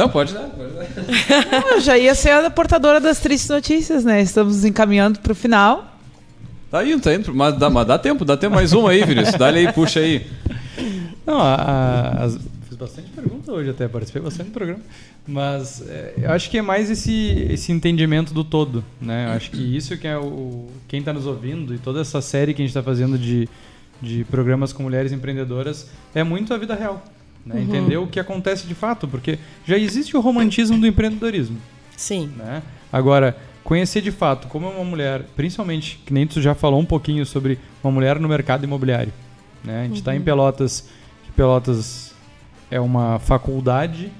[0.00, 1.60] Não, pode dar, pode dar.
[1.70, 4.22] Não, já ia ser a portadora das tristes notícias, né?
[4.22, 5.96] Estamos nos encaminhando para o final.
[6.70, 7.34] Tá indo, tá indo.
[7.34, 9.36] Mas dá, mas dá tempo, dá tempo mais uma aí, Vinícius.
[9.36, 10.26] Dá aí, puxa aí.
[11.26, 12.38] Não, a- a- as-
[12.78, 14.80] bastante pergunta hoje até, participei bastante do programa.
[15.28, 19.26] Mas é, eu acho que é mais esse, esse entendimento do todo, né?
[19.26, 22.54] Eu acho que isso que é o quem está nos ouvindo e toda essa série
[22.54, 23.46] que a gente está fazendo de,
[24.00, 27.04] de programas com mulheres empreendedoras é muito a vida real.
[27.44, 27.56] Né?
[27.56, 27.62] Uhum.
[27.62, 31.58] Entender o que acontece de fato, porque já existe o romantismo do empreendedorismo.
[31.96, 32.32] Sim.
[32.36, 32.62] Né?
[32.92, 36.84] Agora, conhecer de fato como é uma mulher, principalmente, que nem tu já falou um
[36.84, 39.12] pouquinho sobre uma mulher no mercado imobiliário.
[39.64, 39.82] Né?
[39.82, 40.16] A gente está uhum.
[40.18, 40.88] em Pelotas,
[41.40, 42.14] Pelotas
[42.70, 44.12] é uma faculdade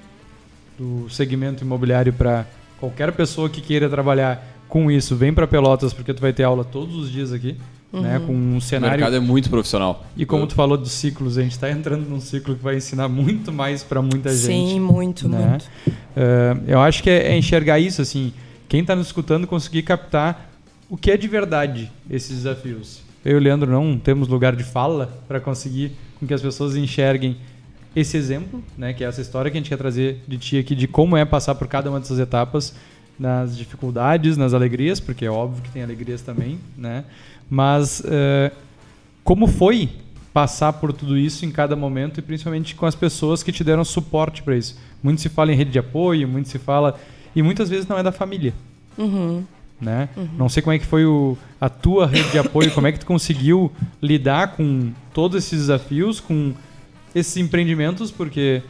[0.79, 2.47] do segmento imobiliário para
[2.79, 6.64] qualquer pessoa que queira trabalhar com isso, vem para Pelotas porque tu vai ter aula
[6.64, 7.57] todos os dias aqui.
[7.93, 8.03] Né, uhum.
[8.03, 8.95] Né, com um cenário.
[8.95, 10.07] O mercado é muito profissional.
[10.16, 13.09] E como tu falou dos ciclos, a gente está entrando num ciclo que vai ensinar
[13.09, 14.47] muito mais para muita gente.
[14.47, 15.49] Sim, muito, né?
[15.49, 15.64] muito.
[15.64, 18.33] Uh, eu acho que é, é enxergar isso, assim,
[18.68, 20.53] quem está nos escutando conseguir captar
[20.89, 23.03] o que é de verdade esses desafios.
[23.25, 25.91] Eu e o Leandro não temos lugar de fala para conseguir
[26.21, 27.37] com que as pessoas enxerguem
[27.95, 30.77] esse exemplo, né, que é essa história que a gente quer trazer de ti aqui,
[30.77, 32.75] de como é passar por cada uma dessas etapas,
[33.21, 37.05] nas dificuldades, nas alegrias, porque é óbvio que tem alegrias também, né?
[37.51, 38.51] Mas uh,
[39.23, 39.91] como foi
[40.33, 43.85] passar por tudo isso em cada momento e principalmente com as pessoas que te deram
[43.85, 44.79] suporte para isso?
[45.03, 46.99] Muito se fala em rede de apoio, muito se fala
[47.37, 48.55] e muitas vezes não é da família.
[48.97, 49.45] Uhum.
[49.79, 50.09] Né?
[50.16, 50.29] Uhum.
[50.39, 53.01] Não sei como é que foi o, a tua rede de apoio, como é que
[53.01, 56.55] tu conseguiu lidar com todos esses desafios, com
[57.14, 58.62] esses empreendimentos, porque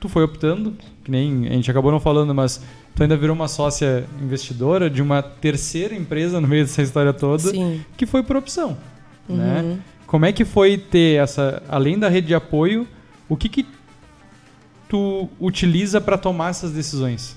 [0.00, 2.62] tu foi optando, que nem a gente acabou não falando, mas
[2.94, 7.50] tu ainda virou uma sócia investidora de uma terceira empresa no meio dessa história toda,
[7.50, 7.84] Sim.
[7.96, 8.76] que foi por opção,
[9.28, 9.36] uhum.
[9.36, 9.78] né?
[10.06, 12.86] Como é que foi ter essa, além da rede de apoio,
[13.28, 13.66] o que que
[14.88, 17.36] tu utiliza para tomar essas decisões,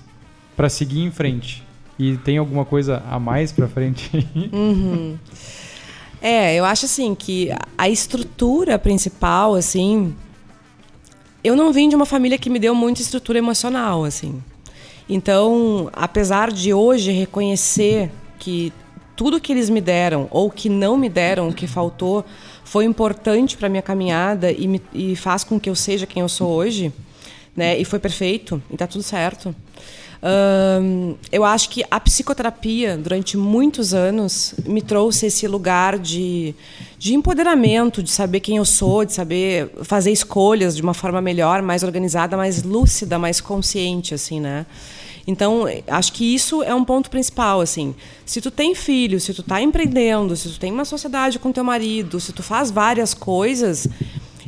[0.56, 1.64] para seguir em frente?
[1.98, 4.28] E tem alguma coisa a mais para frente?
[4.54, 5.18] Uhum.
[6.22, 10.16] É, eu acho assim que a estrutura principal, assim,
[11.44, 14.42] eu não vim de uma família que me deu muita estrutura emocional, assim.
[15.10, 18.74] Então, apesar de hoje reconhecer que
[19.16, 22.26] tudo que eles me deram ou que não me deram, que faltou,
[22.64, 26.30] foi importante para minha caminhada e, me, e faz com que eu seja quem eu
[26.30, 26.92] sou hoje,
[27.56, 27.78] né?
[27.80, 29.56] E foi perfeito, e tá tudo certo
[31.32, 36.56] eu acho que a psicoterapia, durante muitos anos, me trouxe esse lugar de,
[36.98, 41.62] de empoderamento, de saber quem eu sou, de saber fazer escolhas de uma forma melhor,
[41.62, 44.66] mais organizada, mais lúcida, mais consciente, assim, né?
[45.28, 47.94] Então, acho que isso é um ponto principal, assim.
[48.26, 51.66] Se tu tem filho, se tu está empreendendo, se tu tem uma sociedade com teu
[51.66, 53.90] marido, se tu faz várias coisas,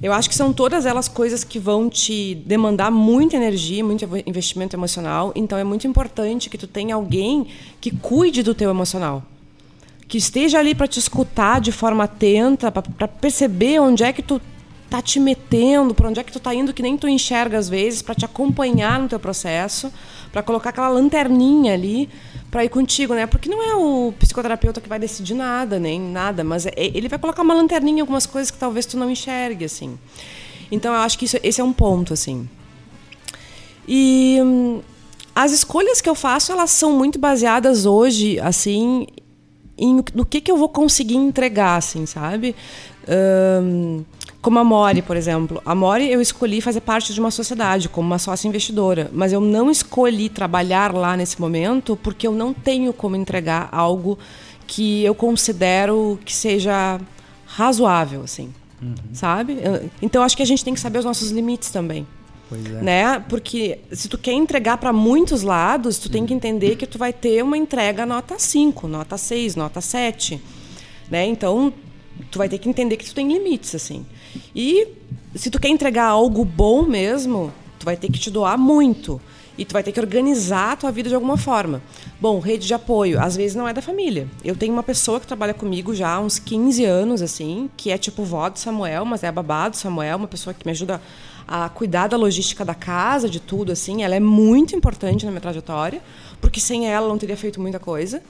[0.01, 4.75] eu acho que são todas elas coisas que vão te demandar muita energia, muito investimento
[4.75, 5.31] emocional.
[5.35, 7.47] Então é muito importante que tu tenha alguém
[7.81, 9.23] que cuide do teu emocional.
[10.07, 14.41] Que esteja ali para te escutar de forma atenta, para perceber onde é que tu
[14.89, 17.69] tá te metendo, para onde é que tu tá indo que nem tu enxerga às
[17.69, 19.91] vezes, para te acompanhar no teu processo,
[20.31, 22.09] para colocar aquela lanterninha ali
[22.49, 23.25] para ir contigo, né?
[23.25, 27.19] Porque não é o psicoterapeuta que vai decidir nada, nem nada, mas é, ele vai
[27.19, 29.97] colocar uma lanterninha em algumas coisas que talvez tu não enxergue, assim.
[30.71, 32.49] Então eu acho que isso, esse é um ponto, assim.
[33.87, 34.81] E hum,
[35.35, 39.07] as escolhas que eu faço, elas são muito baseadas hoje, assim,
[39.77, 42.55] em, no que, que eu vou conseguir entregar, assim, sabe?
[43.07, 44.03] Um,
[44.41, 45.61] como a Mori, por exemplo.
[45.65, 49.41] A Mori eu escolhi fazer parte de uma sociedade, como uma sócia investidora, mas eu
[49.41, 54.17] não escolhi trabalhar lá nesse momento porque eu não tenho como entregar algo
[54.65, 56.99] que eu considero que seja
[57.45, 58.53] razoável, assim.
[58.81, 58.95] Uhum.
[59.11, 59.57] Sabe?
[60.01, 62.07] Então acho que a gente tem que saber os nossos limites também.
[62.47, 62.81] Pois é.
[62.81, 63.19] Né?
[63.27, 66.11] Porque se tu quer entregar para muitos lados, tu uhum.
[66.11, 70.41] tem que entender que tu vai ter uma entrega nota 5, nota 6, nota 7.
[71.11, 71.25] Né?
[71.25, 71.73] Então,
[72.31, 74.05] tu vai ter que entender que tu tem limites, assim.
[74.55, 74.87] E
[75.35, 79.21] se tu quer entregar algo bom mesmo, tu vai ter que te doar muito.
[79.57, 81.81] E tu vai ter que organizar a tua vida de alguma forma.
[82.19, 84.25] Bom, rede de apoio, às vezes não é da família.
[84.43, 87.97] Eu tenho uma pessoa que trabalha comigo já há uns 15 anos, assim, que é
[87.97, 91.01] tipo vó do Samuel, mas é a babá do Samuel, uma pessoa que me ajuda
[91.45, 94.01] a cuidar da logística da casa, de tudo, assim.
[94.01, 96.01] Ela é muito importante na minha trajetória,
[96.39, 98.21] porque sem ela não teria feito muita coisa.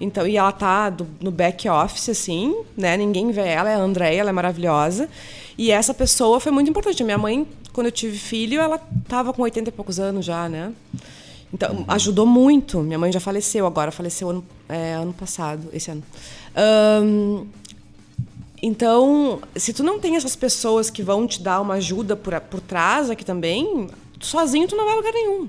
[0.00, 2.96] Então, e ela tá do, no back office, assim, né?
[2.96, 5.08] Ninguém vê ela, é a Andréia, ela é maravilhosa.
[5.56, 7.04] E essa pessoa foi muito importante.
[7.04, 10.72] Minha mãe, quando eu tive filho, ela estava com 80 e poucos anos já, né?
[11.52, 12.80] Então, ajudou muito.
[12.80, 16.02] Minha mãe já faleceu agora, faleceu ano, é, ano passado, esse ano.
[17.04, 17.46] Um,
[18.62, 22.60] então, se tu não tem essas pessoas que vão te dar uma ajuda por, por
[22.60, 23.88] trás aqui também,
[24.20, 25.48] sozinho tu não vai a lugar nenhum.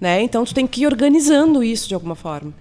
[0.00, 0.20] Né?
[0.22, 2.52] Então, tu tem que ir organizando isso de alguma forma.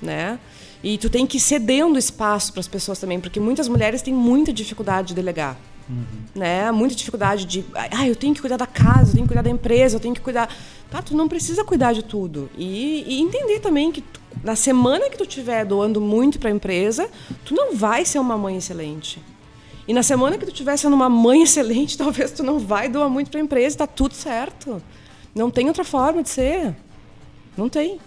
[0.00, 0.38] Né?
[0.82, 4.14] E tu tem que ir cedendo espaço para as pessoas também, porque muitas mulheres têm
[4.14, 5.56] muita dificuldade de delegar.
[5.88, 6.04] Uhum.
[6.34, 6.70] Né?
[6.70, 9.50] Muita dificuldade de, ah, eu tenho que cuidar da casa, eu tenho que cuidar da
[9.50, 10.48] empresa, eu tenho que cuidar.
[10.90, 12.50] Tá, tu não precisa cuidar de tudo.
[12.56, 16.52] E, e entender também que tu, na semana que tu estiver doando muito para a
[16.52, 17.08] empresa,
[17.44, 19.20] tu não vai ser uma mãe excelente.
[19.86, 23.08] E na semana que tu estiver sendo uma mãe excelente, talvez tu não vai doar
[23.08, 24.82] muito para a empresa, está tudo certo.
[25.34, 26.76] Não tem outra forma de ser.
[27.56, 27.98] Não tem.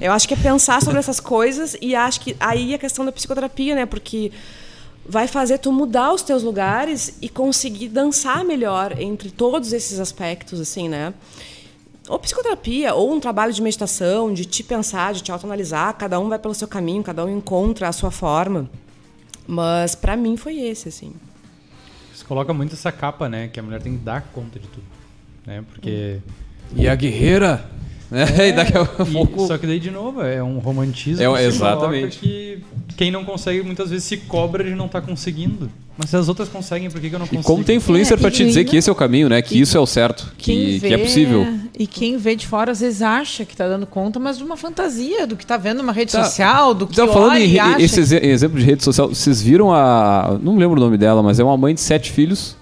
[0.00, 3.10] Eu acho que é pensar sobre essas coisas e acho que aí a questão da
[3.10, 3.86] psicoterapia, né?
[3.86, 4.30] Porque
[5.08, 10.60] vai fazer tu mudar os teus lugares e conseguir dançar melhor entre todos esses aspectos,
[10.60, 11.12] assim, né?
[12.08, 16.28] Ou psicoterapia, ou um trabalho de meditação, de te pensar, de te autoanalisar, cada um
[16.28, 18.70] vai pelo seu caminho, cada um encontra a sua forma.
[19.46, 21.12] Mas para mim foi esse, assim.
[22.14, 23.48] Você coloca muito essa capa, né?
[23.48, 24.84] Que a mulher tem que dar conta de tudo.
[25.46, 25.64] Né?
[25.68, 26.20] Porque.
[26.76, 27.70] E a guerreira
[28.10, 29.46] é, e daqui a pouco...
[29.46, 32.18] Só que daí, de novo, é um romantismo é, exatamente.
[32.18, 32.62] que
[32.96, 35.70] quem não consegue muitas vezes se cobra de não estar tá conseguindo.
[35.96, 37.42] Mas se as outras conseguem, por que, que eu não consigo?
[37.42, 39.42] E como tem influencer é, para te dizer que esse é o caminho, né?
[39.42, 41.46] Que e, isso é o certo, que, vê, que é possível.
[41.76, 44.56] E quem vê de fora às vezes acha que está dando conta, mas de uma
[44.56, 47.82] fantasia, do que está vendo numa rede tá, social, do que tá falando em, acha
[47.82, 48.26] esse que...
[48.26, 50.38] exemplo de rede social, vocês viram a...
[50.40, 52.56] Não lembro o nome dela, mas é uma mãe de sete filhos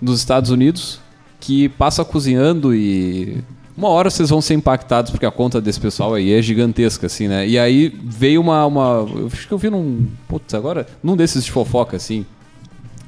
[0.00, 1.00] nos Estados Unidos
[1.38, 3.44] que passa cozinhando e
[3.76, 7.26] uma hora vocês vão ser impactados porque a conta desse pessoal aí é gigantesca, assim,
[7.26, 7.46] né?
[7.46, 8.64] E aí veio uma.
[8.66, 10.06] uma eu acho que eu vi num.
[10.28, 10.86] Putz, agora.
[11.02, 12.24] Num desses de fofoca, assim.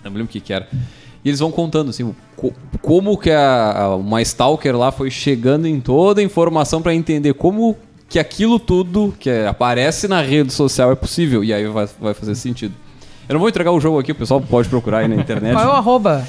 [0.03, 0.69] Não me lembro o que, que era.
[1.25, 2.53] E eles vão contando, assim, co
[2.83, 7.77] como que a, uma stalker lá foi chegando em toda a informação para entender como
[8.09, 11.45] que aquilo tudo que aparece na rede social é possível.
[11.45, 12.75] E aí vai, vai fazer sentido.
[13.29, 15.55] Eu não vou entregar o jogo aqui, o pessoal pode procurar aí na internet.
[15.55, 16.27] Qual é o arroba?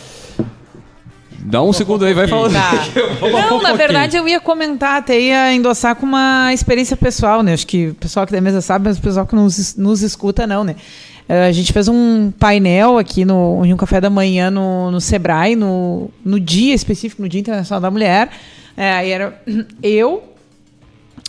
[1.49, 2.51] Dá um segundo aí, vai falando.
[2.53, 2.71] Tá.
[3.49, 7.53] Não, na verdade eu ia comentar, até ia endossar com uma experiência pessoal, né?
[7.53, 10.45] Acho que o pessoal que da mesa sabe, mas o pessoal que nos, nos escuta
[10.45, 10.75] não, né?
[11.29, 14.99] Eh, a gente fez um painel aqui no, em um café da manhã no, no
[14.99, 18.29] Sebrae, no, no dia específico, no Dia Internacional da Mulher.
[18.75, 19.41] É, aí era
[19.81, 20.23] eu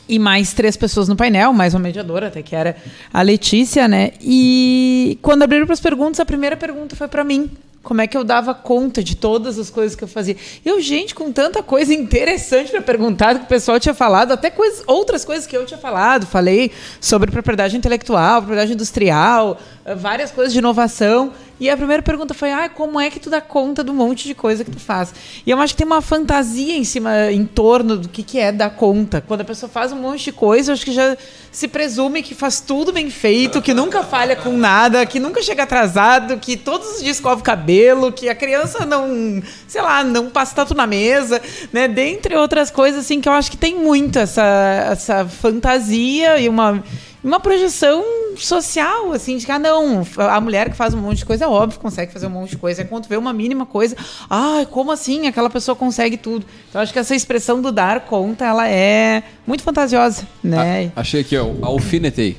[0.09, 2.77] e mais três pessoas no painel, mais uma mediadora até, que era
[3.13, 4.13] a Letícia, né?
[4.21, 7.51] E quando abriram para as perguntas, a primeira pergunta foi para mim.
[7.83, 10.37] Como é que eu dava conta de todas as coisas que eu fazia?
[10.65, 14.83] Eu, gente, com tanta coisa interessante para perguntar que o pessoal tinha falado, até coisas,
[14.87, 16.27] outras coisas que eu tinha falado.
[16.27, 19.59] Falei sobre propriedade intelectual, propriedade industrial,
[19.97, 21.33] várias coisas de inovação.
[21.61, 24.35] E a primeira pergunta foi: ah, como é que tu dá conta do monte de
[24.35, 25.13] coisa que tu faz?
[25.45, 28.53] E eu acho que tem uma fantasia em cima, em torno do que, que é
[28.53, 29.21] dar conta.
[29.21, 31.17] Quando a pessoa faz um monte de coisa, eu acho que já
[31.51, 35.65] se presume que faz tudo bem feito, que nunca falha com nada, que nunca chega
[35.65, 40.31] atrasado, que todos os dias escova o cabelo, que a criança não, sei lá, não
[40.31, 41.43] passa tanto na mesa,
[41.73, 41.89] né?
[41.89, 46.83] Dentre outras coisas, assim, que eu acho que tem muito essa, essa fantasia e uma
[47.29, 48.05] uma projeção
[48.37, 51.49] social, assim, de que, ah, não, a mulher que faz um monte de coisa, é
[51.49, 52.83] óbvio, consegue fazer um monte de coisa.
[52.83, 53.97] É quando vê uma mínima coisa,
[54.29, 55.27] ah, como assim?
[55.27, 56.47] Aquela pessoa consegue tudo.
[56.69, 60.91] Então, acho que essa expressão do dar conta, ela é muito fantasiosa, né?
[60.97, 62.37] Ah, achei aqui, ó, alfinetei.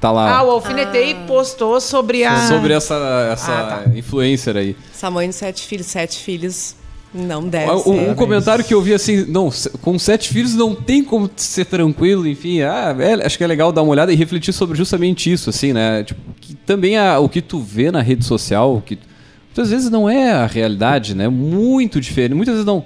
[0.00, 0.38] Tá lá.
[0.38, 1.26] Ah, o Alfinetei ah.
[1.26, 2.48] postou sobre a...
[2.48, 2.94] Sobre essa,
[3.32, 3.96] essa ah, tá.
[3.96, 4.76] influencer aí.
[4.92, 6.76] Essa mãe de sete filhos, sete filhos
[7.16, 7.90] não deve um, ser.
[8.10, 9.50] Um comentário que eu vi assim, não,
[9.80, 13.72] com sete filhos não tem como ser tranquilo, enfim, ah, é, acho que é legal
[13.72, 16.04] dar uma olhada e refletir sobre justamente isso, assim, né?
[16.04, 18.98] Tipo, que também a, o que tu vê na rede social, que
[19.46, 21.28] muitas vezes não é a realidade, né?
[21.28, 22.84] Muito diferente, muitas vezes não,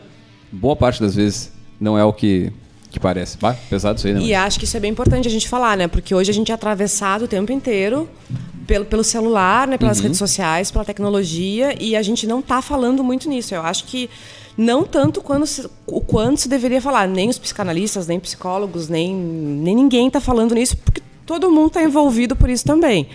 [0.52, 2.52] boa parte das vezes não é o que
[2.90, 3.38] que parece.
[3.38, 4.20] Bah, pesado isso aí, né?
[4.20, 5.86] E acho que isso é bem importante a gente falar, né?
[5.86, 8.08] Porque hoje a gente é atravessado o tempo inteiro
[8.70, 10.04] pelo, pelo celular, né, pelas uhum.
[10.04, 13.52] redes sociais, pela tecnologia, e a gente não está falando muito nisso.
[13.52, 14.08] Eu acho que
[14.56, 17.08] não tanto quando se, o quanto se deveria falar.
[17.08, 21.82] Nem os psicanalistas, nem psicólogos, nem, nem ninguém está falando nisso, porque todo mundo está
[21.82, 23.08] envolvido por isso também.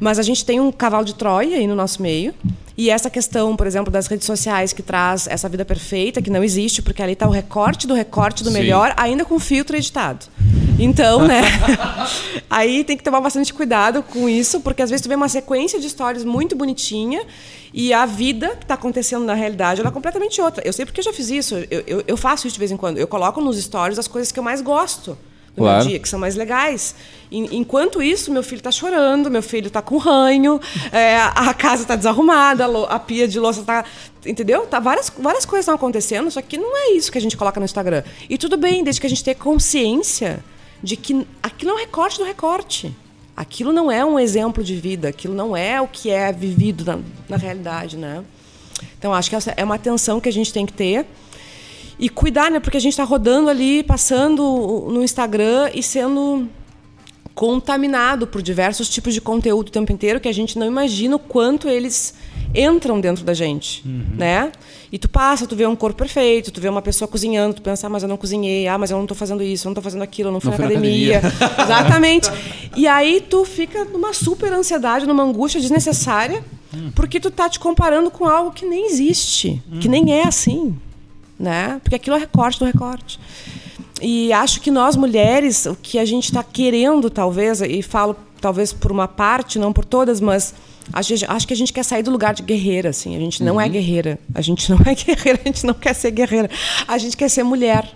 [0.00, 2.34] Mas a gente tem um cavalo de Troia aí no nosso meio.
[2.76, 6.42] E essa questão, por exemplo, das redes sociais que traz essa vida perfeita, que não
[6.42, 8.54] existe, porque ali está o recorte do recorte do Sim.
[8.54, 10.26] melhor, ainda com filtro editado.
[10.80, 11.42] Então, né?
[12.48, 15.78] aí tem que tomar bastante cuidado com isso, porque às vezes tu vê uma sequência
[15.78, 17.22] de histórias muito bonitinha
[17.72, 20.66] e a vida que está acontecendo na realidade ela é completamente outra.
[20.66, 22.76] Eu sei porque eu já fiz isso, eu, eu, eu faço isso de vez em
[22.76, 22.98] quando.
[22.98, 25.18] Eu coloco nos stories as coisas que eu mais gosto
[25.54, 25.78] do claro.
[25.78, 26.94] meu dia, que são mais legais.
[27.30, 30.60] Enquanto isso, meu filho está chorando, meu filho está com ranho,
[30.90, 33.84] é, a casa está desarrumada, a pia de louça está.
[34.24, 34.66] Entendeu?
[34.66, 37.60] Tá, várias, várias coisas estão acontecendo, só que não é isso que a gente coloca
[37.60, 38.02] no Instagram.
[38.28, 40.42] E tudo bem, desde que a gente tenha consciência
[40.82, 42.94] de que aquilo é um recorte do recorte.
[43.36, 46.98] Aquilo não é um exemplo de vida, aquilo não é o que é vivido na,
[47.28, 48.24] na realidade, né?
[48.98, 51.06] Então, acho que essa é uma atenção que a gente tem que ter
[51.98, 52.60] e cuidar, né?
[52.60, 56.48] Porque a gente está rodando ali, passando no Instagram e sendo
[57.34, 61.18] contaminado por diversos tipos de conteúdo o tempo inteiro que a gente não imagina o
[61.18, 62.14] quanto eles
[62.54, 64.50] entram dentro da gente, né?
[64.92, 67.86] E tu passa, tu vê um corpo perfeito, tu vê uma pessoa cozinhando, tu pensa,
[67.86, 69.84] ah, mas eu não cozinhei, ah, mas eu não estou fazendo isso, eu não estou
[69.84, 71.22] fazendo aquilo, eu não fui Não na fui na academia.
[71.62, 72.30] Exatamente.
[72.76, 76.44] E aí tu fica numa super ansiedade, numa angústia desnecessária,
[76.94, 80.76] porque tu tá te comparando com algo que nem existe, que nem é assim,
[81.38, 81.80] né?
[81.82, 83.18] Porque aquilo é recorte do recorte.
[84.02, 88.72] E acho que nós mulheres, o que a gente está querendo, talvez, e falo talvez
[88.72, 90.54] por uma parte, não por todas, mas
[90.92, 93.16] acho, acho que a gente quer sair do lugar de guerreira, assim.
[93.16, 94.18] A gente não é guerreira.
[94.34, 96.50] A gente não é guerreira, a gente não quer ser guerreira.
[96.86, 97.90] A gente quer ser mulher.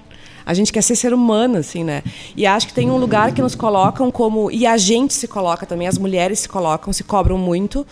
[0.46, 2.02] A gente quer ser ser humano, assim, né?
[2.36, 4.50] E acho que tem um lugar que nos colocam como.
[4.50, 7.86] E a gente se coloca também, as mulheres se colocam, se cobram muito.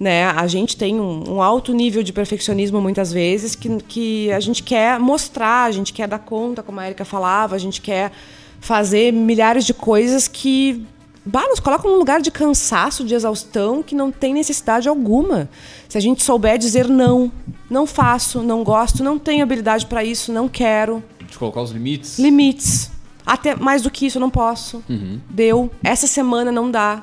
[0.00, 0.24] Né?
[0.24, 4.60] A gente tem um, um alto nível de perfeccionismo muitas vezes que, que a gente
[4.60, 8.10] quer mostrar, a gente quer dar conta, como a Erika falava, a gente quer
[8.60, 10.84] fazer milhares de coisas que
[11.24, 15.48] bah, nos colocam num lugar de cansaço, de exaustão, que não tem necessidade alguma.
[15.88, 17.30] Se a gente souber dizer não,
[17.70, 22.18] não faço, não gosto, não tenho habilidade para isso, não quero, De colocar os limites.
[22.18, 22.90] limites.
[23.24, 24.82] Até mais do que isso eu não posso.
[25.30, 25.70] Deu.
[25.84, 27.02] Essa semana não dá.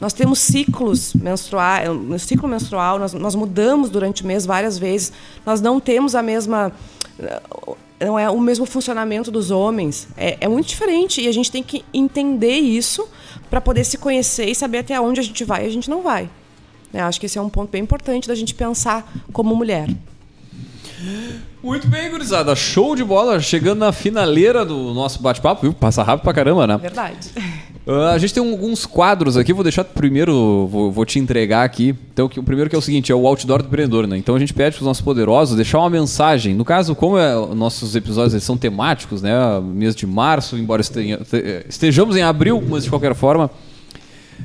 [0.00, 5.12] Nós temos ciclos menstruais, no ciclo menstrual, nós, nós mudamos durante o mês várias vezes.
[5.46, 6.72] Nós não temos a mesma
[8.00, 10.08] não é o mesmo funcionamento dos homens.
[10.16, 13.08] É, é muito diferente e a gente tem que entender isso
[13.48, 16.02] para poder se conhecer e saber até onde a gente vai e a gente não
[16.02, 16.28] vai.
[16.92, 19.88] Eu acho que esse é um ponto bem importante da gente pensar como mulher.
[21.62, 22.54] Muito bem, gurizada.
[22.54, 23.40] Show de bola.
[23.40, 25.72] Chegando na finaleira do nosso bate-papo, viu?
[25.72, 26.76] Passa rápido pra caramba, né?
[26.78, 27.30] Verdade.
[27.86, 31.94] Ah, a gente tem alguns quadros aqui, vou deixar primeiro, vou, vou te entregar aqui.
[32.12, 34.16] Então, que, o primeiro que é o seguinte, é o outdoor do empreendedor, né?
[34.16, 36.54] Então a gente pede para os nossos poderosos deixar uma mensagem.
[36.54, 39.34] No caso, como é, nossos episódios são temáticos, né?
[39.62, 40.80] Mês de março, embora
[41.68, 43.50] estejamos em abril, mas de qualquer forma,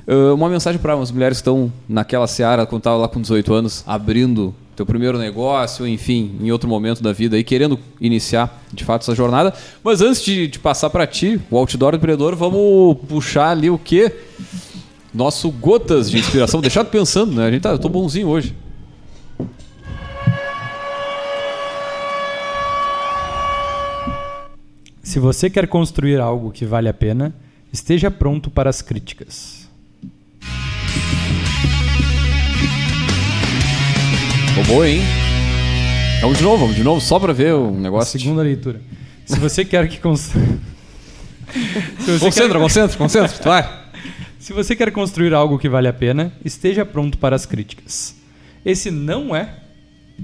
[0.06, 3.54] ah, uma mensagem para as mulheres que estão naquela seara, quando estava lá com 18
[3.54, 8.86] anos, abrindo teu primeiro negócio, enfim, em outro momento da vida aí, querendo iniciar de
[8.86, 9.54] fato essa jornada.
[9.84, 13.78] Mas antes de, de passar para ti, o outdoor do empreendedor, vamos puxar ali o
[13.78, 14.10] quê?
[15.14, 16.62] Nosso gotas de inspiração.
[16.62, 17.48] Deixar tu pensando, né?
[17.48, 18.56] A gente tá, eu tô bonzinho hoje.
[25.04, 27.36] Se você quer construir algo que vale a pena,
[27.74, 29.59] esteja pronto para as críticas.
[34.68, 35.02] Boa, hein?
[36.22, 38.20] Vamos de novo, vamos de novo, só pra ver o negócio.
[38.20, 38.82] Segunda leitura.
[39.26, 40.46] Se você quer que construa.
[42.00, 43.30] Você Concentra, quer- concentra, concentra.
[43.40, 43.68] tu Vai.
[44.38, 48.16] Se você quer construir algo que vale a pena, esteja pronto para as críticas.
[48.64, 49.56] Esse não é,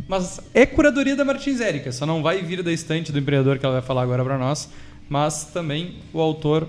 [0.07, 1.91] mas é curadoria da Martins Érica.
[1.91, 4.69] Só não vai vir da estante do empreendedor que ela vai falar agora para nós,
[5.09, 6.67] mas também o autor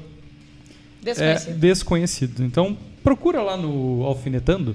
[1.05, 1.59] é Desconhecido.
[1.59, 2.45] desconhecido.
[2.45, 4.75] Então procura lá no Alfinetando,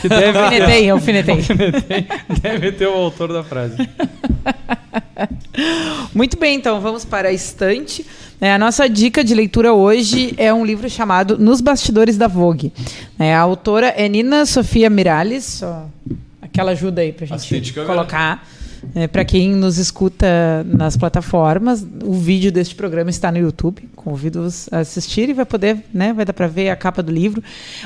[0.00, 1.34] que deve Alfinetei, alfinetei.
[1.34, 2.06] Alfinetei.
[2.40, 3.76] deve ter o autor da frase.
[6.14, 8.06] Muito bem, então vamos para a estante.
[8.40, 12.72] É, a nossa dica de leitura hoje é um livro chamado Nos Bastidores da Vogue.
[13.18, 15.88] É, a autora é Nina Sofia Miralles, só
[16.40, 18.40] aquela ajuda aí para a gente câmera.
[18.92, 19.08] Colocar.
[19.08, 20.26] para quem nos escuta
[20.66, 23.88] nas plataformas, o vídeo deste programa está no YouTube.
[23.96, 26.12] Convido-os a assistir e vai poder, né?
[26.12, 27.42] Vai dar para ver a capa do livro.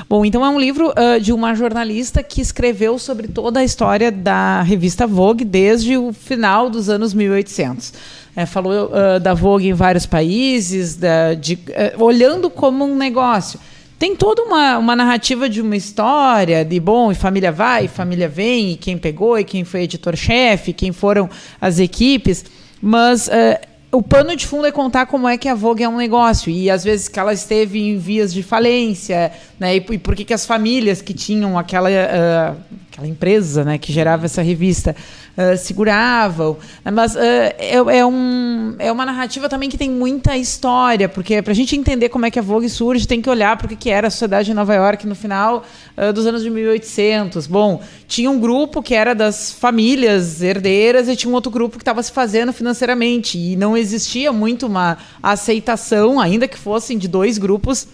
[0.09, 4.11] Bom, então é um livro ah, de uma jornalista que escreveu sobre toda a história
[4.11, 7.93] da revista Vogue desde o final dos anos 1800.
[8.35, 13.59] É, falou ah, da Vogue em vários países, da- de- eh, olhando como um negócio.
[13.99, 18.29] Tem toda uma, uma narrativa de uma história de bom, e família vai, e família
[18.29, 21.27] vem, e quem pegou, e quem foi editor-chefe, quem foram
[21.59, 22.45] as equipes,
[22.79, 23.59] mas eh,
[23.91, 26.69] o pano de fundo é contar como é que a Vogue é um negócio, e
[26.69, 30.33] às vezes que ela esteve em vias de falência, né, e, e por que que
[30.33, 32.55] as famílias que tinham aquela, ah,
[32.91, 34.95] aquela empresa né, que gerava essa revista
[35.37, 36.57] ah, seguravam.
[36.83, 37.23] Mas ah,
[37.59, 41.75] é, é um, é uma narrativa também que tem muita história, porque para a gente
[41.75, 44.09] entender como é que a Vogue surge, tem que olhar para o que era a
[44.09, 45.63] sociedade de Nova York no final
[45.95, 47.45] ah, dos anos de 1800.
[47.45, 51.83] Bom, tinha um grupo que era das famílias herdeiras e tinha um outro grupo que
[51.83, 53.37] estava se fazendo financeiramente.
[53.37, 57.87] E não existia muito uma aceitação, ainda que fossem de dois grupos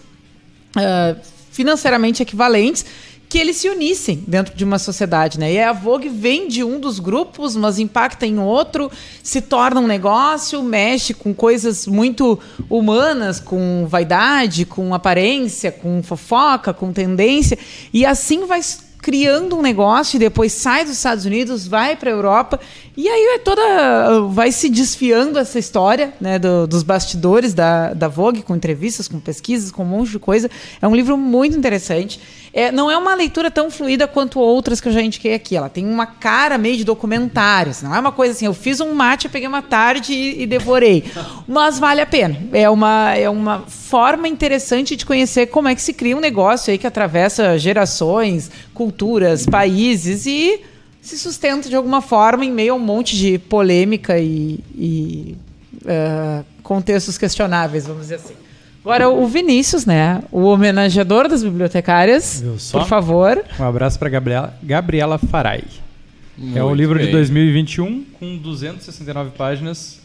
[1.52, 2.84] financeiramente equivalentes
[3.34, 5.52] que eles se unissem dentro de uma sociedade, né?
[5.52, 8.88] E a Vogue vem de um dos grupos, mas impacta em outro,
[9.24, 12.38] se torna um negócio, mexe com coisas muito
[12.70, 17.58] humanas, com vaidade, com aparência, com fofoca, com tendência,
[17.92, 18.60] e assim vai
[19.02, 22.58] criando um negócio e depois sai dos Estados Unidos, vai para a Europa
[22.96, 23.62] E aí é toda.
[24.30, 29.18] Vai se desfiando essa história né, do- dos bastidores da, da Vogue, com entrevistas, com
[29.18, 30.48] pesquisas, com um monte de coisa.
[30.80, 32.20] É um livro muito interessante.
[32.56, 35.56] É, não é uma leitura tão fluida quanto outras que eu já indiquei aqui.
[35.56, 37.82] Ela tem uma cara meio de documentários.
[37.82, 41.02] Não é uma coisa assim, eu fiz um mate, peguei uma tarde e, e devorei.
[41.48, 42.38] Mas vale a pena.
[42.52, 46.70] É uma, é uma forma interessante de conhecer como é que se cria um negócio
[46.70, 50.60] aí que atravessa gerações, culturas, países e
[51.02, 55.36] se sustenta de alguma forma em meio a um monte de polêmica e, e,
[55.84, 58.43] eh, contextos questionáveis, vamos dizer assim.
[58.84, 60.22] Agora, o Vinícius, né?
[60.30, 62.44] O homenageador das bibliotecárias.
[62.70, 63.42] Por favor.
[63.58, 65.64] Um abraço para Gabriela, Gabriela Farai.
[66.54, 67.12] é o Muito livro de bem.
[67.12, 70.00] 2021 com 269 páginas.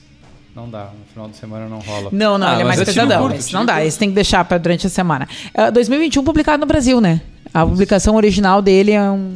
[0.55, 2.09] Não dá, no final de semana não rola.
[2.11, 3.21] Não, não, Ah, ele é mais é time pesadão.
[3.21, 3.87] curto, esse time não dá, curto.
[3.87, 5.27] esse tem que deixar para durante a semana.
[5.53, 7.21] Eh, 2021 publicado no Brasil, né?
[7.53, 9.35] A publicação original dele é um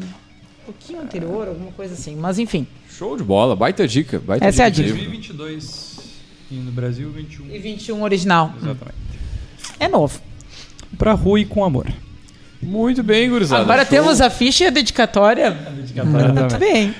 [0.66, 2.16] pouquinho anterior, alguma coisa assim.
[2.16, 2.66] Mas enfim.
[2.90, 4.20] Show de bola, baita dica.
[4.26, 4.88] Baita Essa é a de dica.
[4.96, 5.02] livro.
[5.12, 6.00] 2022
[6.52, 7.46] e no Brasil 21.
[7.54, 8.54] E 21 original.
[8.56, 8.98] Exatamente.
[9.84, 10.18] É novo.
[10.98, 11.88] Pra Rui com amor.
[12.62, 13.64] Muito bem, gurizada.
[13.64, 13.90] Agora Show.
[13.90, 15.52] temos a ficha e a dedicatória.
[16.06, 16.96] Muito bem.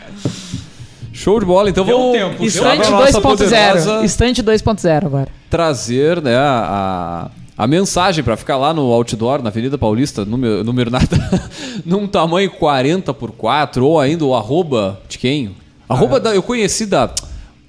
[1.14, 1.70] Show de bola.
[1.70, 3.22] Então Deu vamos tempo, Estante pra nossa 2.0.
[3.22, 5.28] poderosa Estante 2.0 agora.
[5.50, 10.90] trazer né, a, a mensagem para ficar lá no outdoor, na Avenida Paulista, número, número
[10.92, 11.08] nada,
[11.86, 15.56] num tamanho 40 por 4 ou ainda o arroba de quem?
[15.88, 17.10] Arroba da, eu conheci da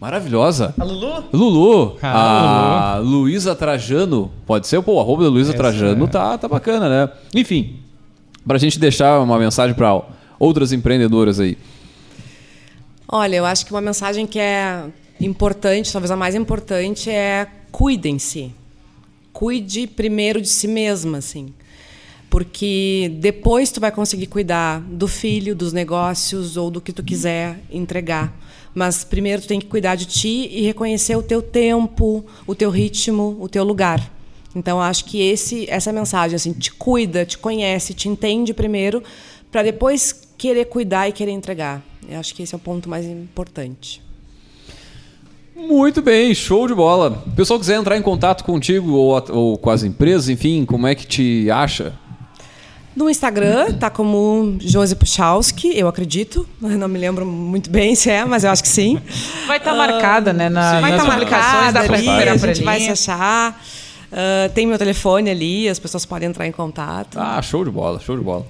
[0.05, 0.75] maravilhosa.
[0.79, 1.25] A Lulu?
[1.33, 4.83] Lulu, Ah, a Luísa Trajano, pode ser?
[4.83, 6.09] Pô, o arroba da Luísa Essa Trajano é.
[6.09, 7.13] tá, tá bacana, né?
[7.35, 7.77] Enfim,
[8.47, 10.03] pra gente deixar uma mensagem para
[10.39, 11.57] outras empreendedoras aí.
[13.09, 14.85] Olha, eu acho que uma mensagem que é
[15.19, 18.53] importante, talvez a mais importante, é cuidem-se.
[19.33, 21.47] Cuide primeiro de si mesma, assim.
[22.29, 27.59] Porque depois tu vai conseguir cuidar do filho, dos negócios ou do que tu quiser
[27.71, 28.35] entregar.
[28.75, 32.71] Mas primeiro tu tem que cuidar de ti e reconhecer o teu tempo, o teu
[32.71, 34.11] ritmo, o teu lugar.
[34.55, 39.03] Então acho que esse essa mensagem assim, te cuida, te conhece, te entende primeiro,
[39.51, 41.83] para depois querer cuidar e querer entregar.
[42.09, 44.03] Eu acho que esse é o ponto mais importante.
[45.57, 47.23] Muito bem, show de bola.
[47.27, 50.97] O pessoal quiser entrar em contato contigo ou, ou com as empresas, enfim, como é
[50.97, 51.97] que te acha?
[52.97, 56.49] No Instagram tá como Josi Puchalski, eu acredito.
[56.63, 59.01] Eu não me lembro muito bem se é, mas eu acho que sim.
[59.47, 60.49] Vai estar marcada, né?
[60.49, 63.61] Na, Sim, vai estar tá marcada dá pra ali, a gente vai se achar.
[64.13, 67.19] Ah, tem meu telefone ali, as pessoas podem entrar em contato.
[67.19, 68.47] Ah, show de bola, show de bola.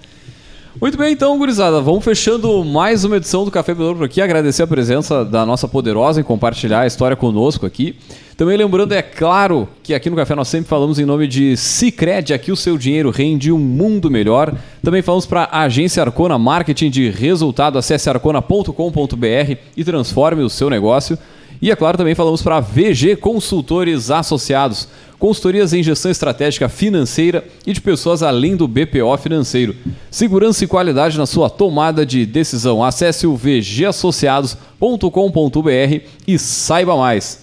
[0.81, 4.21] Muito bem, então, gurizada, vamos fechando mais uma edição do Café Belouro por aqui.
[4.21, 7.95] Agradecer a presença da nossa poderosa em compartilhar a história conosco aqui.
[8.37, 12.35] Também lembrando, é claro, que aqui no Café nós sempre falamos em nome de Cicred,
[12.35, 14.53] aqui o seu dinheiro rende um mundo melhor.
[14.83, 17.79] Também falamos para a Agência Arcona Marketing de Resultado.
[17.79, 21.17] Acesse arcona.com.br e transforme o seu negócio.
[21.63, 24.89] E é claro, também falamos para VG Consultores Associados,
[25.25, 29.75] consultorias em gestão estratégica financeira e de pessoas além do BPO financeiro.
[30.11, 32.85] Segurança e qualidade na sua tomada de decisão.
[32.85, 37.43] Acesse o vgassociados.com.br e saiba mais.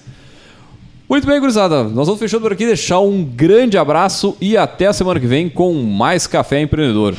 [1.09, 1.83] Muito bem, gurizada.
[1.85, 5.49] Nós vamos fechando por aqui, deixar um grande abraço e até a semana que vem
[5.49, 7.15] com mais Café Empreendedor.